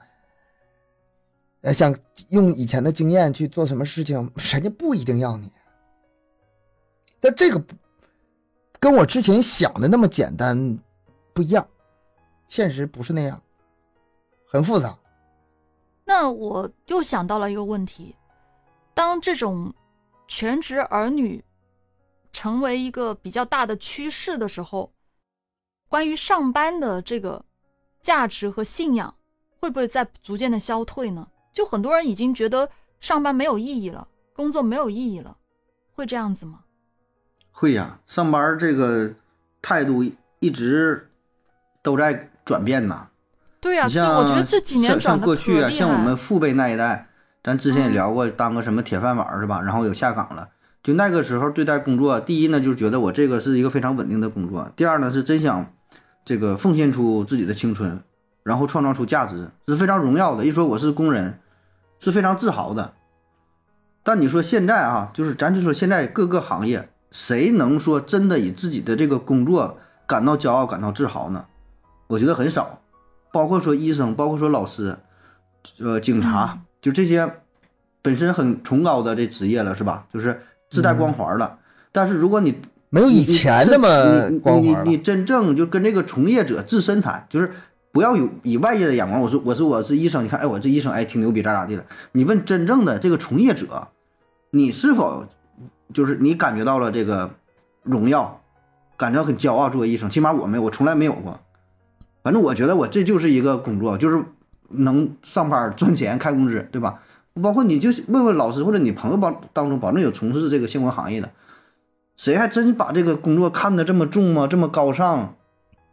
[1.62, 1.94] 呃，想
[2.28, 5.52] 用以前的经验去做什么事情，人家不一定要你。
[7.20, 7.74] 但这个不
[8.80, 10.78] 跟我之前想的那么简单
[11.32, 11.66] 不一样，
[12.48, 13.40] 现实不是那样，
[14.46, 14.96] 很复杂。
[16.04, 18.16] 那我又想到了一个问题：
[18.92, 19.72] 当这种
[20.34, 21.44] 全职儿女
[22.32, 24.90] 成为一个比较大的趋势的时候，
[25.90, 27.44] 关于上班的这个
[28.00, 29.14] 价值和信仰
[29.60, 31.28] 会不会在逐渐的消退呢？
[31.52, 35.36] 就很多人已经觉得上班没有意义了，工作没有意义了，
[35.92, 36.60] 会这样子吗？
[37.50, 39.14] 会呀、上班这个
[39.60, 40.02] 态度
[40.38, 41.10] 一直
[41.82, 43.06] 都在转变呐。
[43.60, 46.16] 对呀、你所以我觉得这几年像转的像过去啊，像我们。
[46.16, 47.06] 父辈那一代，
[47.42, 49.60] 咱之前也嗯聊过，当个什么铁饭碗是吧？
[49.60, 50.48] 然后有下岗了，
[50.82, 55.72] 就那个时候对待工作，第一呢就是觉得我这个是一个非常稳定的工作，第二呢是真想
[56.24, 58.00] 这个奉献出自己的青春，
[58.42, 60.44] 然后创造出价值是非常荣耀的。
[60.44, 61.40] 一说我是工人，
[61.98, 62.92] 是非常自豪的。
[64.04, 71.44] 但你说现在啊，就是咱就说现在各个行业，谁能说真的以自己的这个工作感到骄傲、感到自豪呢？
[72.08, 72.80] 我觉得很少。
[73.32, 74.98] 包括说医生，包括说老师，
[75.78, 77.32] 呃，警察，就这些
[78.02, 80.04] 本身很崇高的这职业了，是吧？
[80.12, 81.58] 就是自带光环了。
[81.92, 82.60] 但是如果你
[82.90, 87.50] 没有以前那么你光环了你你真正就跟这个从业者自身谈，就是
[87.92, 89.22] 不要有以外界的眼光。
[89.22, 91.86] 我说我说我是医生，你看，哎，我这医生哎挺牛逼，咋咋地的。
[92.12, 93.88] 你问真正的这个从业者，
[94.50, 95.26] 你是否
[95.94, 97.30] 就是你感觉到了这个
[97.82, 98.42] 荣耀，
[98.96, 99.70] 感觉很骄傲？
[99.70, 101.38] 作为医生，起码我没有，我从来没有过。
[102.22, 104.24] 反正我觉得我这就是一个工作，就是
[104.72, 107.02] 能上班赚钱开工资，对吧？
[107.40, 111.30] 包括你就问问老师或者你朋友帮当中，保证有从事这个新闻行业的，
[112.16, 114.46] 谁还真把这个工作看得这么重吗？
[114.46, 115.34] 这么高尚？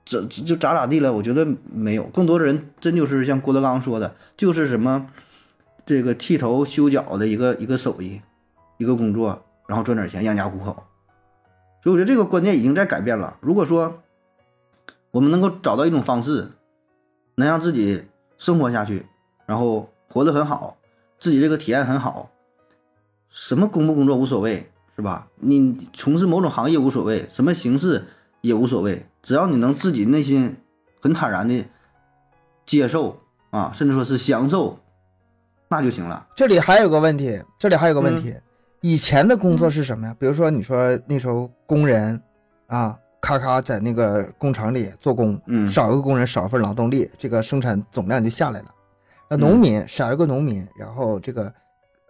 [0.06, 1.14] 这就咋咋地了？
[1.14, 5.08] 我觉得没有，更多的人真就是像郭德纲说的，就是什么
[5.86, 8.20] 这个剃头修脚的一个一个手艺，
[8.78, 10.84] 一个工作，然后赚点钱养家糊口。
[11.84, 13.38] 所以我觉得这个观念已经在改变了。
[13.40, 14.02] 如果说
[15.12, 16.50] 我们能够找到一种方式，
[17.36, 18.04] 能让自己
[18.40, 19.06] 生活下去，
[19.46, 20.76] 然后活得很好，
[21.20, 22.32] 自己这个体验很好，
[23.30, 25.28] 什么工不工作无所谓，是吧？
[25.36, 28.04] 你从事某种行业无所谓，什么形式
[28.42, 30.58] 也无所谓，只要你能自己内心
[31.00, 31.64] 很坦然的
[32.66, 33.20] 接受
[33.52, 34.80] 啊，甚至说是享受，
[35.68, 36.26] 那就行了。
[36.36, 38.36] 这里还有个问题，这里还有个问嗯题，
[38.82, 40.16] 以前的工作是什么呀？
[40.18, 42.22] 比如说你说那时候工人
[42.68, 48.67] 啊，咔咔在那个工厂里做工，嗯少一个工人少一份劳动力，这个生产总量就下来了。
[49.30, 51.43] 那嗯农民少一个农民，然后这个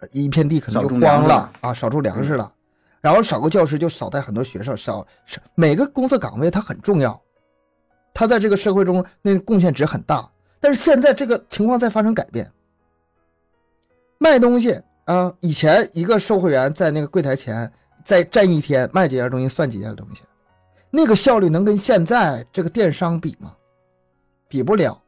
[0.01, 2.51] 呃一片地可能就荒了啊，少出粮食了。
[3.01, 7.20] 然后少个教师就少带很多学生，少少每个工作岗位它很重要，
[8.14, 10.30] 他在这个社会中那个贡献值很大。
[10.60, 12.51] 但是现在这个情况在发生改变，
[14.18, 17.72] 卖东西啊，以前一个售货员在那个柜台前
[18.03, 20.22] 再站一天，卖几件东西算几件东西，
[20.92, 23.54] 那个效率能跟现在这个电商比吗？
[24.48, 25.02] 比不了。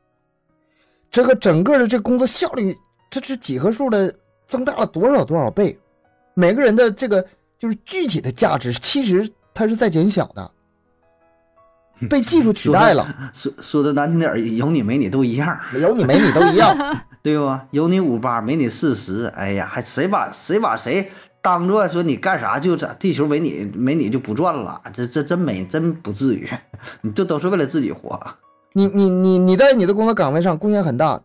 [1.10, 2.78] 这个整个的这工作效率，
[3.10, 4.14] 这是几何数的
[4.48, 5.78] 增大了多少多少倍？
[6.34, 7.26] 每个人的这个
[7.60, 10.52] 就是具体的价值，其实它是在减小的，
[12.10, 13.32] 被技术取代了。
[13.34, 16.78] 说说的难听点儿，有你没你都一样，有你没你都一样。
[17.24, 17.68] 对吧？
[17.70, 21.12] 有你五八，没你四十，哎呀，还谁把谁把谁
[21.42, 24.82] 当做说你干啥就咋地球没你没你就不转了？
[24.94, 26.48] 这这真没真不至于，
[27.02, 28.20] 你这都是为了自己活。
[28.74, 31.22] 你你你你在你的工作岗位上贡献很大，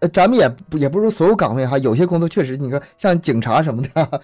[0.00, 4.22] 呃，咱们也不也不是说所有岗位哈，有些工作确实，你说像警察什么的，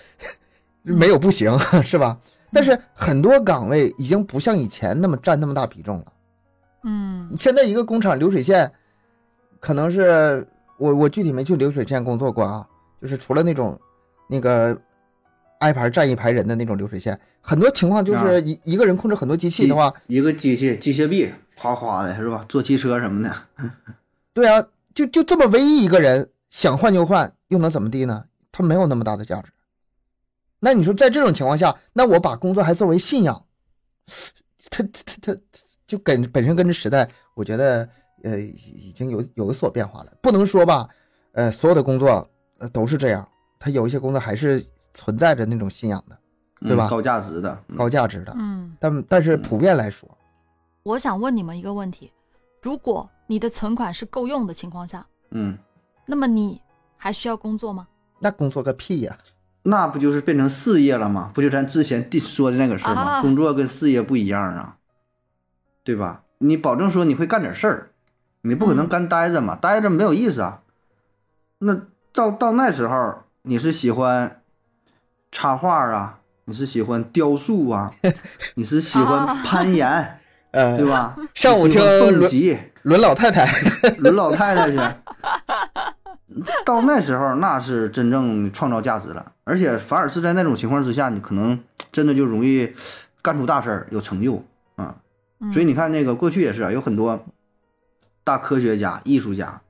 [0.83, 2.19] 没有不行是吧？
[2.53, 6.05] 但是很多岗位已经不像以前那么占那么大比重了。
[6.85, 8.71] 嗯现在一个工厂流水线，
[9.61, 10.47] 可能是
[10.79, 12.67] 我我具体没去流水线工作过啊，
[13.01, 13.79] 就是除了那种
[14.29, 14.77] 那个
[15.61, 22.45] 挨排站一排人的那种流水线，很多情况就啊是一、一个人控制很多机器的话，一个机器机械臂哗哗的是吧？
[22.49, 23.35] 坐汽车什么的，
[24.35, 24.63] 对啊，
[24.95, 28.25] 就就这么唯一一个人想换就换，又能怎么地呢？
[28.53, 29.51] 他没有那么大的价值。
[30.61, 33.45] 那你说在这种情况下，那我把工作还作为信仰，
[34.71, 34.91] 他他
[35.21, 35.41] 他他
[35.87, 37.89] 就跟本身跟着时代，我觉得
[38.23, 40.13] 呃已经有有所变化了。
[40.23, 40.89] 不能说吧，
[41.33, 42.29] 呃，所有的工作
[42.59, 43.29] 呃都是这样，
[43.59, 44.65] 他有一些工作还是
[44.95, 46.17] 存在着那种信仰的，
[46.61, 48.33] 对吧嗯高价值的，嗯高价值的。
[48.39, 50.09] 嗯，但但是普遍来说，
[50.85, 52.11] 我想问你们一个问题：
[52.63, 55.59] 如果你的存款是够用的情况下，嗯，
[56.07, 56.61] 那么你
[56.97, 57.87] 还需要工作吗？
[58.21, 59.17] 那工作个屁呀！
[59.67, 61.31] 那不就是变成事业了吗？
[61.35, 63.03] 不就咱之前地说的那个事儿吗？
[63.03, 64.77] 啊工作跟事业不一样啊，
[65.83, 66.23] 对吧？
[66.39, 67.91] 你保证说你会干点事儿，
[68.43, 70.63] 你不可能嗯干待着嘛，待着没有意思啊。
[71.59, 74.43] 那到到那时候，你是喜欢
[75.35, 77.91] 插画啊，你是喜欢雕塑啊，
[78.55, 80.21] 你是喜欢啊攀岩，
[80.53, 81.17] 呃，对吧？
[81.35, 83.45] 上午听伦蹦极，轮老太太，
[83.99, 84.77] 轮老太太去。
[86.65, 91.59] 到那时候，那是真正创造价值了，而且反而是在那种情况之下，你可能
[91.91, 92.73] 真的就容易
[93.21, 94.37] 干出大事儿，有成就
[94.77, 94.95] 啊。
[95.41, 97.27] 嗯、所以你看，那个过去也是啊，有很多
[98.23, 99.61] 大科学家、艺术家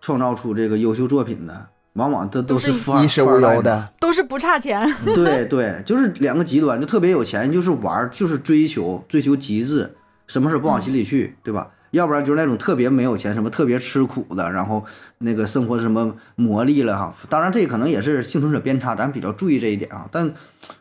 [0.00, 3.88] 创造出这个优秀作品的，往往这都是衣食无忧的。
[3.98, 4.86] 都是不差钱。
[5.14, 9.94] 对对，就是两个极端，就特别有钱，就是玩儿，就是追求追求极致，
[10.26, 11.70] 什么事儿不往心里去，对吧？
[11.90, 14.84] 要不然就是那种特别没有钱，什么特别吃苦的，然后
[15.18, 17.12] 那个生活什么磨砺了哈。
[17.28, 20.08] 当然，这可能也是幸存者偏差，咱比较注意这一点啊。
[20.12, 20.32] 但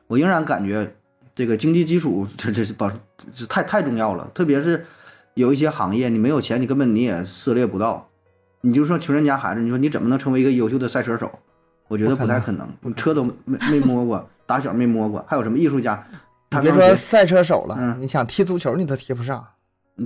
[0.06, 0.94] 我仍然感觉
[1.34, 2.92] 这个经济基础这这是保
[3.34, 4.86] 这太太重要了，特别是
[5.34, 8.09] 有一些行业你没有钱，你根本你也涉猎不到。
[8.62, 11.32] 你就说穷人家孩子，你说你怎么能成为一个优秀的赛车手？
[11.88, 16.04] 我觉得不太可能，车都没没摸过，打小没摸过，还有什么艺术家？
[16.50, 19.46] 他别说赛车手了，嗯你想踢足球你都踢不上。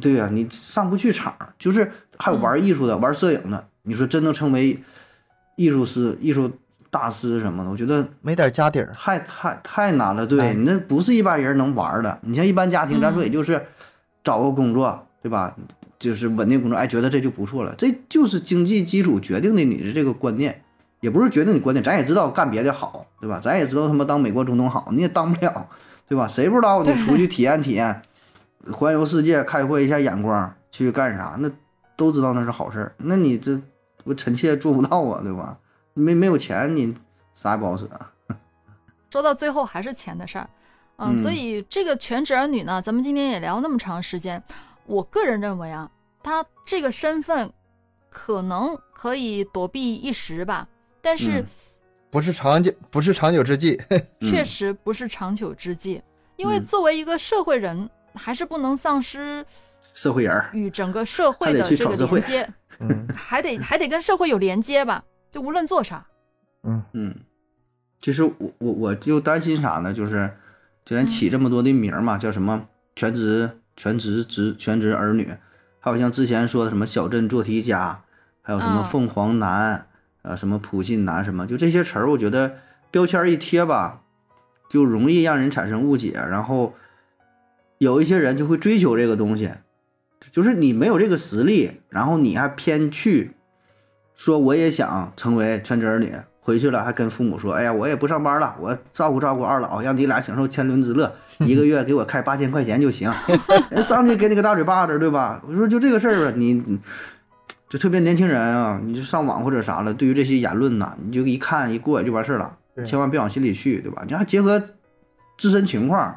[0.01, 4.81] 对呀、你上不去场，就是还有玩艺术的、玩摄影的，你说真能成为
[5.55, 6.51] 艺术师、艺术
[6.89, 10.25] 大师什么的，我觉得没点家底儿，太太太难了。
[10.25, 12.17] 对哎你那不是一般人能玩的。
[12.21, 13.61] 你像一般家庭，咱说嗯也就是
[14.23, 15.55] 找个工作，对吧？
[16.03, 17.73] 就是稳定工作，哎，觉得这就不错了。
[17.77, 20.61] 这就是经济基础决定的你的这个观念，
[20.99, 21.81] 也不是决定你观念。
[21.81, 23.39] 咱也知道干别的好，对吧？
[23.39, 25.69] 咱也知道他妈当美国总统好，你也当不了，
[26.07, 26.27] 对吧？
[26.27, 28.01] 谁不知道你出去体验体验，
[28.73, 31.37] 环游世界，开阔一下眼光，去干啥？
[31.39, 31.49] 那
[31.95, 32.95] 都知道那是好事儿。
[32.97, 33.57] 那你这
[34.03, 35.57] 我臣妾做不到啊，对吧？
[35.93, 36.93] 没没有钱，你
[37.33, 38.11] 啥也不好使啊。
[39.09, 40.49] 说到最后还是钱的事儿，
[40.97, 44.41] 嗯，嗯所以这个全职儿女呢，咱们今天也聊那么长时间，
[44.85, 45.89] 我个人认为啊，
[46.21, 47.51] 他这个身份
[48.09, 50.67] 可能可以躲避一时吧，
[51.01, 51.45] 但是嗯
[52.11, 53.75] 不是长久，不是长久之计。
[54.21, 54.45] 确嗯。
[54.45, 56.01] 实不是长久之计，
[56.35, 56.63] 因为嗯。
[56.63, 59.43] 作为一个社会人，还是不能丧失
[59.93, 66.05] 社会人儿，与整个社会的这个闯社会连接， 嗯还得还得跟社会有连接吧，就无论做啥，
[66.63, 66.83] 嗯。
[66.93, 67.15] 嗯，
[67.99, 69.91] 其实我我我就担心啥呢？
[69.93, 70.31] 就是
[70.85, 75.33] 既然起这么多的名儿嘛，叫什么全职全职职全职儿女，
[75.79, 78.03] 还有像之前说的什么小镇做题家，
[78.41, 78.85] 还有什么嗯。
[78.85, 79.87] 凤凰男，
[80.21, 82.57] 呃，什么普信男，什么就这些词儿，我觉得
[82.91, 84.01] 标签一贴吧，
[84.69, 86.73] 就容易让人产生误解，然后
[87.77, 89.51] 有一些人就会追求这个东西，
[90.31, 93.35] 就是你没有这个实力，然后你还偏去
[94.15, 96.13] 说我也想成为全职儿女，
[96.43, 103.09] 回去了还跟父母说，哎呀，我也不上班了，我照顾照顾二老，让你俩享受天伦之乐，一个月给我开八千块钱就行，
[103.81, 105.41] 上去给你个大嘴巴子，对吧？
[105.47, 106.77] 我说就这个事儿吧，你你
[107.69, 114.03] 就特别年轻人啊，你就上网或者啥了，对于这些言论呐，你就一看一过就完事儿了，对千万别往心里去，对吧？
[114.05, 114.61] 你还结合
[115.37, 116.15] 自身情况，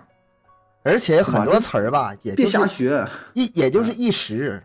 [0.83, 3.07] 而且很多词儿吧，也别就是瞎学。
[3.35, 4.63] 一也就是一时。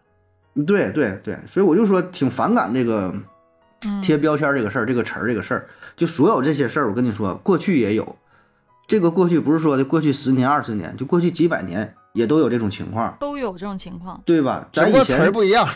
[0.68, 3.24] 对对对，所以我就说挺反感这个嗯，
[4.02, 8.16] 贴标签这个事儿，这个词儿这个事儿，就所有这些事儿，我跟你说，过去也有，
[8.88, 14.68] 这个过去不是说的过去十年二十年，就过去几百年也都有这种情况，都有这种情况，对吧？
[14.72, 15.68] 咱以前儿不一样，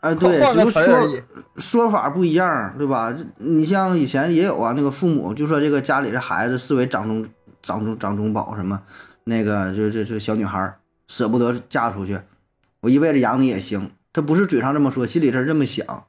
[0.00, 1.20] 啊，对， 换个只不过
[1.56, 3.12] 说法不一样，对吧？
[3.12, 7.24] 这你像以前也有啊，那个父母就说这个家里的孩子视为掌中
[7.62, 8.80] 掌中掌中宝，什么
[9.24, 10.74] 那个就这这小女孩
[11.06, 12.18] 舍不得嫁出去，
[12.80, 13.90] 我一辈子养你也行。
[14.12, 16.04] 他不是嘴上这么说，心里是这么想，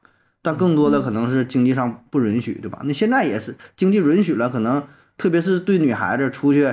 [0.46, 2.80] 但更多的可能是经济上不允许，对吧？
[2.84, 4.86] 那现在也是经济允许了，可能
[5.18, 6.72] 特别是对女孩子出去，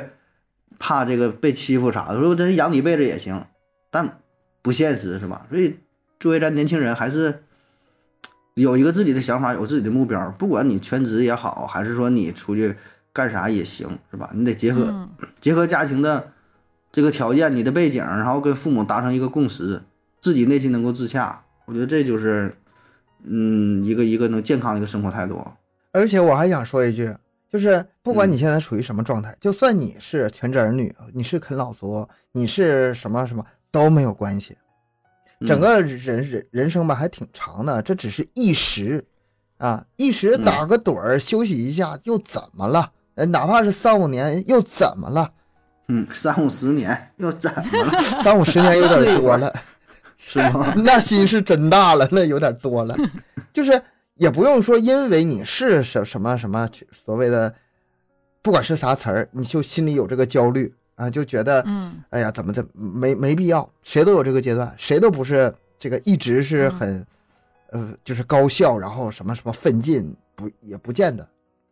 [0.77, 3.47] 怕这个被欺负啥的，说真养你一辈子也行，
[3.89, 4.19] 但
[4.61, 5.47] 不现实，是吧？
[5.49, 5.79] 所以
[6.19, 7.41] 作为咱年轻人，还是
[8.53, 10.29] 有一个自己的想法，有自己的目标。
[10.37, 12.75] 不管你全职也好，还是说你出去
[13.11, 14.29] 干啥也行，是吧？
[14.35, 15.09] 你得结合、嗯，
[15.41, 16.31] 结合家庭的
[16.91, 19.81] 这个条件、你的背景，然后跟父母达成一个共识，
[20.21, 21.43] 自己内心能够自洽。
[21.65, 22.53] 我觉得这就是，
[23.25, 25.43] 嗯，一个一个能健康的一个生活态度。
[25.91, 27.13] 而且我还想说一句，
[27.51, 34.53] 就是不管嗯你现在处于什么状态，就算你是全职儿女，你是啃老族，你是什么什么都没有关系。
[35.39, 39.03] 嗯整个人人人生吧还挺长的，这只是一时
[39.57, 42.91] 啊，一时嗯打个盹儿、休息一下又怎么了？
[43.15, 45.29] 呃，哪怕是三五年又怎么了？
[45.89, 47.97] 嗯，三五十年又怎么了？
[48.23, 49.53] 三五十年有点多了，
[50.25, 50.73] 是吗？
[50.83, 52.95] 那心是真大了，那有点多了。
[53.51, 53.79] 就是
[54.15, 57.53] 也不用说，因为你是什什么什么所谓的，
[58.41, 67.05] 不管是啥词儿，你就心里有这个焦虑啊，就觉得嗯哎呀，怎么怎么没没必要，谁都有这个阶段，谁都不是这个一直是很，
[67.71, 71.27] 呃，就是高效，然后什么什么奋进，不也不见得，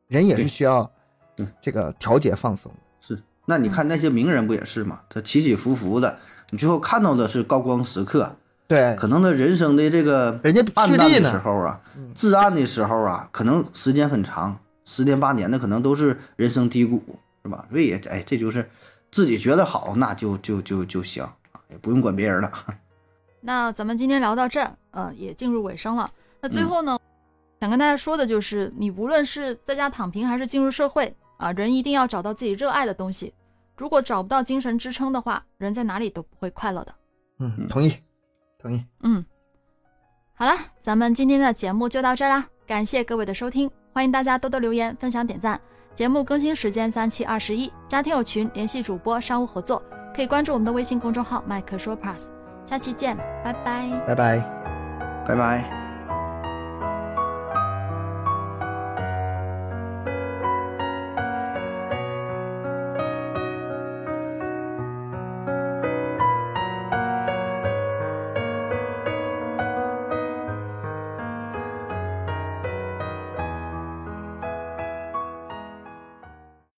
[0.07, 0.89] 人也是需要
[1.35, 2.71] 对这个调节放松。
[2.99, 5.01] 是，那你看那些名人不也是吗？
[5.09, 8.35] 他起起伏伏的，你最后看到的是高光时刻，
[8.71, 17.03] 对，可能他人生的这个人家暗淡的时候啊嗯，至暗的时候啊，可能时间很长，十年八年的可能都是人生低谷，
[17.43, 17.67] 是吧？
[17.69, 18.65] 所以也哎，这就是
[19.11, 22.49] 自己觉得好，那就就就就行啊，也不用管别人了。
[23.41, 26.09] 那咱们今天聊到这儿，呃，也进入尾声了。
[26.39, 26.97] 那最嗯后呢，
[27.59, 33.33] 想跟大家说的就是，你无论是在家躺平还是进入社会啊，人一定要找到自己热爱的东西。
[33.75, 36.95] 如果找不到精神支撑的话，人在哪里都不会快乐的。
[37.39, 37.93] 嗯，同意，
[38.61, 38.85] 同意。
[39.01, 39.25] 嗯，
[40.33, 45.59] 好了，咱们今天的节目就到这儿啦，感谢各位的收听，欢迎大家多多留言、分享、点赞。
[45.93, 49.83] 节目更新时间三七二十一，加听友群联系主播商务合作，
[50.15, 52.27] 可以关注我们的微信公众号麦克说 Plus，
[52.65, 53.89] 下期见，拜拜。
[54.07, 54.39] 拜拜。
[55.27, 55.80] 拜拜。